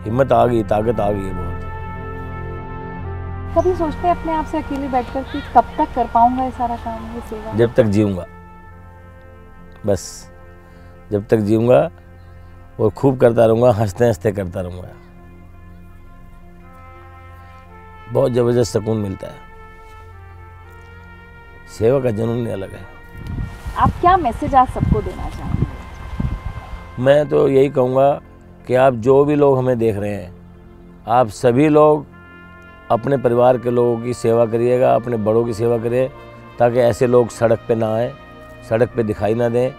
हिम्मत 0.05 0.33
आ 0.33 0.47
गई 0.47 0.63
ताकत 0.63 1.01
आ 1.01 1.11
गई 1.11 1.23
है 1.23 1.35
बहुत। 1.35 1.63
कभी 3.59 3.75
सोचते 3.75 4.09
हैं 4.09 4.17
अपने 4.17 4.33
आप 4.33 4.47
से 4.47 4.59
अकेले 4.59 4.89
बैठकर 4.89 5.23
कि 5.23 5.41
कब 5.57 5.65
तक 5.79 5.95
कर 5.95 6.07
पाऊँगा 6.07 6.45
ये 6.45 6.51
सारा 6.51 6.77
काम 6.77 7.15
ये 7.15 7.21
सेवा? 7.21 7.53
जब 7.53 7.75
तक 7.75 7.85
जीऊँगा। 7.85 8.27
बस 9.87 10.31
जब 11.13 11.27
तक 11.27 11.37
जीऊँगा 11.37 11.91
और 12.81 12.91
खूब 12.91 13.21
करता 13.21 13.47
रहूँगा 13.47 13.73
हँसते 13.73 14.07
हँसते 14.07 14.33
करता 14.33 14.61
रहूँगा। 14.61 14.89
बहुत 18.13 18.33
ज़बरदस्त 18.33 18.73
सुकून 18.73 18.97
मिलता 18.97 19.27
है। 19.27 19.39
सेवा 21.79 22.01
का 22.01 22.11
जुनून 22.11 22.47
अलग 22.47 22.73
है। 22.73 23.04
आप 23.85 23.93
क्या 24.01 24.17
मैसेज 24.17 24.55
आज 24.55 24.69
सबको 24.69 25.01
देना 25.03 25.29
चाहेंगे? 25.29 27.03
मैं 27.03 27.29
तो 27.29 27.49
यही 27.49 27.69
कहूँगा 27.69 28.11
कि 28.67 28.75
आप 28.75 28.95
जो 29.07 29.25
भी 29.25 29.35
लोग 29.35 29.59
हमें 29.59 29.79
देख 29.79 29.97
रहे 29.97 30.13
हैं 30.13 30.31
आप 31.09 31.29
सभी 31.29 31.69
लोग 31.69 32.07
अपने 32.91 33.17
परिवार 33.17 33.59
के 33.59 33.71
लोगों 33.71 33.99
की 34.03 34.15
सेवा 34.15 34.47
करिएगा 34.47 34.95
अपने 34.95 35.17
बड़ों 35.17 35.45
की 35.45 35.55
सेवा 35.55 35.79
करिए 35.79 36.09
ताकि 36.59 36.79
ऐसे 36.79 37.07
लोग 37.07 37.29
सड़क 37.29 37.65
पे 37.69 37.75
ना 37.75 37.95
आए 37.95 38.13
सड़क 38.69 38.93
पे 38.97 39.03
दिखाई 39.03 39.35
ना 39.35 39.49
दें 39.49 39.71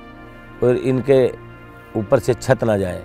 और 0.63 0.75
इनके 0.75 1.19
ऊपर 1.99 2.19
से 2.19 2.33
छत 2.33 2.63
ना 2.63 2.77
जाए। 2.77 3.03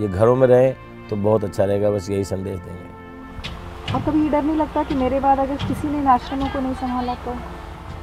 ये 0.00 0.08
घरों 0.08 0.36
में 0.36 0.46
रहें 0.46 0.74
तो 1.10 1.16
बहुत 1.16 1.44
अच्छा 1.44 1.64
रहेगा 1.64 1.90
बस 1.90 2.10
यही 2.10 2.24
संदेश 2.24 2.58
देंगे। 2.58 3.94
और 3.94 4.02
कभी 4.02 4.28
डर 4.28 4.42
नहीं 4.42 4.56
लगता 4.56 4.82
कि 4.82 4.94
मेरे 4.94 5.20
बाद 5.20 5.38
अगर 5.38 5.66
किसी 5.68 5.88
ने 5.88 6.06
आश्रमों 6.08 6.48
को 6.48 6.60
नहीं 6.60 6.74
संभाला 6.74 7.14
तो? 7.14 7.36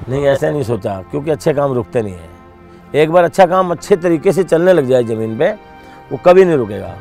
नहीं, 0.09 0.25
ऐसा 0.25 0.49
नहीं 0.49 0.63
सोचा, 0.63 1.01
क्योंकि 1.11 1.31
अच्छे 1.31 1.53
काम 1.53 1.73
रुकते 1.73 2.01
नहीं 2.01 2.13
हैं। 2.13 2.29
एक 2.95 3.11
बार 3.11 3.23
अच्छा 3.23 3.45
काम 3.45 3.71
अच्छे 3.71 3.95
तरीके 3.95 4.31
से 4.31 4.43
चलने 4.43 4.73
लग 4.73 4.85
जाए 4.85 5.03
ज़मीन 5.03 5.37
पे, 5.37 5.51
वो 6.11 6.17
कभी 6.17 6.45
नहीं 6.45 6.57
रुकेगा। 6.57 6.97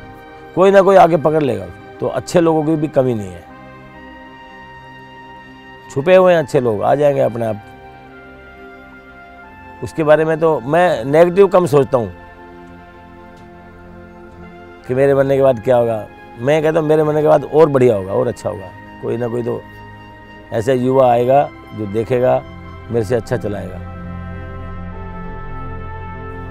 कोई 0.55 0.71
ना 0.71 0.81
कोई 0.81 0.95
आगे 0.95 1.17
पकड़ 1.17 1.43
लेगा 1.43 1.65
तो 1.99 2.07
अच्छे 2.07 2.41
लोगों 2.41 2.63
की 2.63 2.75
भी 2.75 2.87
कमी 2.87 3.13
नहीं 3.13 3.31
है। 3.31 3.43
छुपे 5.93 6.15
हुए 6.15 6.33
हैं 6.33 6.39
अच्छे 6.39 6.59
लोग, 6.59 6.83
आ 6.83 6.95
जाएँगे 6.95 7.21
अपने 7.21 7.45
आप। 7.45 7.61
उसके 9.83 10.03
बारे 10.03 10.25
में 10.25 10.39
तो 10.39 10.59
मैं 10.59 11.05
नेगेटिव 11.05 11.47
कम 11.47 11.65
सोचता 11.65 11.97
हूँ। 11.97 12.13
कि 14.87 14.93
मेरे 14.93 15.15
बनने 15.15 15.35
के 15.35 15.41
बाद 15.41 15.59
क्या 15.59 15.77
होगा? 15.77 16.07
मैं 16.39 16.63
कहता 16.63 16.79
हूँ, 16.79 16.87
मेरे 16.87 17.03
बनने 17.03 17.21
के 17.21 17.27
बाद 17.27 17.43
और 17.43 17.69
बढ़िया 17.69 17.95
होगा, 17.95 18.13
और 18.13 18.27
अच्छा 18.27 18.49
होगा। 18.49 18.71
कोई 19.01 19.17
ना 19.17 19.27
कोई 19.27 19.43
तो 19.43 19.61
ऐसा 20.53 20.73
युवा 20.73 21.11
आएगा, 21.11 21.49
जो 21.77 21.85
देखेगा 21.85 22.43
मेरे 22.93 23.05
से 23.05 23.15
अच्छा 23.15 23.37
चलाएगा। 23.37 23.77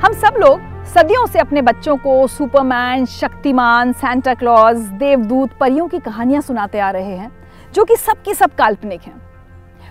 हम 0.02 0.12
सब 0.14 0.35
लोग 0.38 0.61
सदियों 0.85 1.26
से 1.26 1.38
अपने 1.38 1.62
बच्चों 1.62 1.96
को 1.96 2.26
सुपरमैन, 2.26 3.05
शक्तिमान 3.07 3.92
सैंटा 3.92 4.35
क्लॉज 4.35 4.76
देवदूत, 4.98 5.50
परियों 5.61 5.87
की 5.88 5.98
कहानियाँ 5.98 6.40
सुनाते 6.42 6.78
आ 6.78 6.90
रहे 6.90 7.16
हैं, 7.16 7.31
जो 7.74 7.85
कि 7.85 7.96
सबकी 7.96 8.35
सब 8.35 8.55
काल्पनिक 8.55 9.02
हैं। 9.02 9.20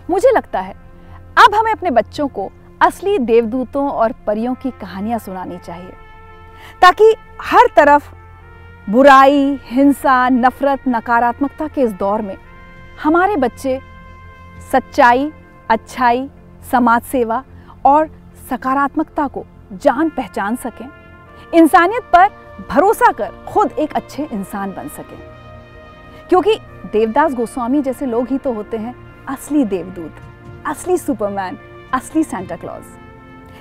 मुझे 0.10 0.32
लगता 0.32 0.60
है, 0.60 0.74
अब 1.38 1.56
हमें 1.56 1.72
अपने 1.72 1.92
बच्चों 1.92 2.28
को 2.28 2.52
असली 2.82 3.18
देवदूतों 3.20 3.90
और 3.90 4.14
परियों 4.28 4.54
की 4.54 4.72
कहानियाँ 4.72 5.20
सुनानी 5.20 5.58
चाहिए, 5.58 5.92
ताकि 6.82 7.14
हर 7.42 7.68
तरफ़ 7.76 8.12
बुराई, 8.88 9.60
हिंसा, 9.64 10.28
नफरत, 10.30 10.88
नकारात्मकता 10.88 11.68
के 11.68 11.82
इस 11.82 11.92
दौर 11.94 12.22
में 12.22 12.36
हमारे 13.04 13.36
बच्चे 13.38 13.80
सच्चाई, 14.72 15.32
अच्छाई 15.70 16.30
समाज 16.72 17.02
सेवा 17.02 17.44
और 17.86 18.08
सकारात्मकता 18.50 19.28
को 19.28 19.46
जान 19.74 20.10
पहचान 20.10 20.56
सकें। 20.56 20.90
इंसानियत 21.54 22.04
पर 22.04 22.30
भरोसा 22.70 23.12
कर 23.12 23.32
खुद 23.48 23.72
एक 23.72 23.94
अच्छे 23.94 24.28
इंसान 24.34 24.72
बन 24.72 24.88
सकें। 24.88 25.20
क्योंकि 26.30 26.56
देवदास 26.94 27.34
गोस्वामी 27.34 27.82
जैसे 27.82 28.06
लोग 28.06 28.28
ही 28.28 28.38
तो 28.38 28.54
होते 28.54 28.78
हैं, 28.78 28.96
असली 29.28 29.66
देवदूत, 29.66 30.16
असली 30.66 30.98
सुपरमैन, 30.98 31.58
असली 31.94 32.24
सैंटा 32.24 32.56
क्लॉज 32.56 32.84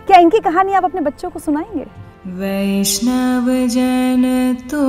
क्या 0.06 0.18
इनकी 0.18 0.38
कहानी 0.40 0.72
आप 0.72 0.84
अपने 0.84 1.00
बच्चों 1.00 1.30
को 1.30 1.38
सुनाएँगे? 1.38 1.86
वैष्णव 2.26 3.46
जन 3.68 4.56
तो 4.70 4.86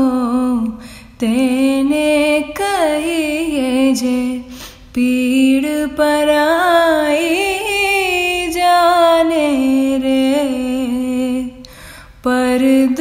तेने 1.20 2.40
कहिए 2.42 3.94
जे, 3.94 4.46
पीड़ 4.96 5.88
पराई 5.88 7.71
पर 12.62 13.01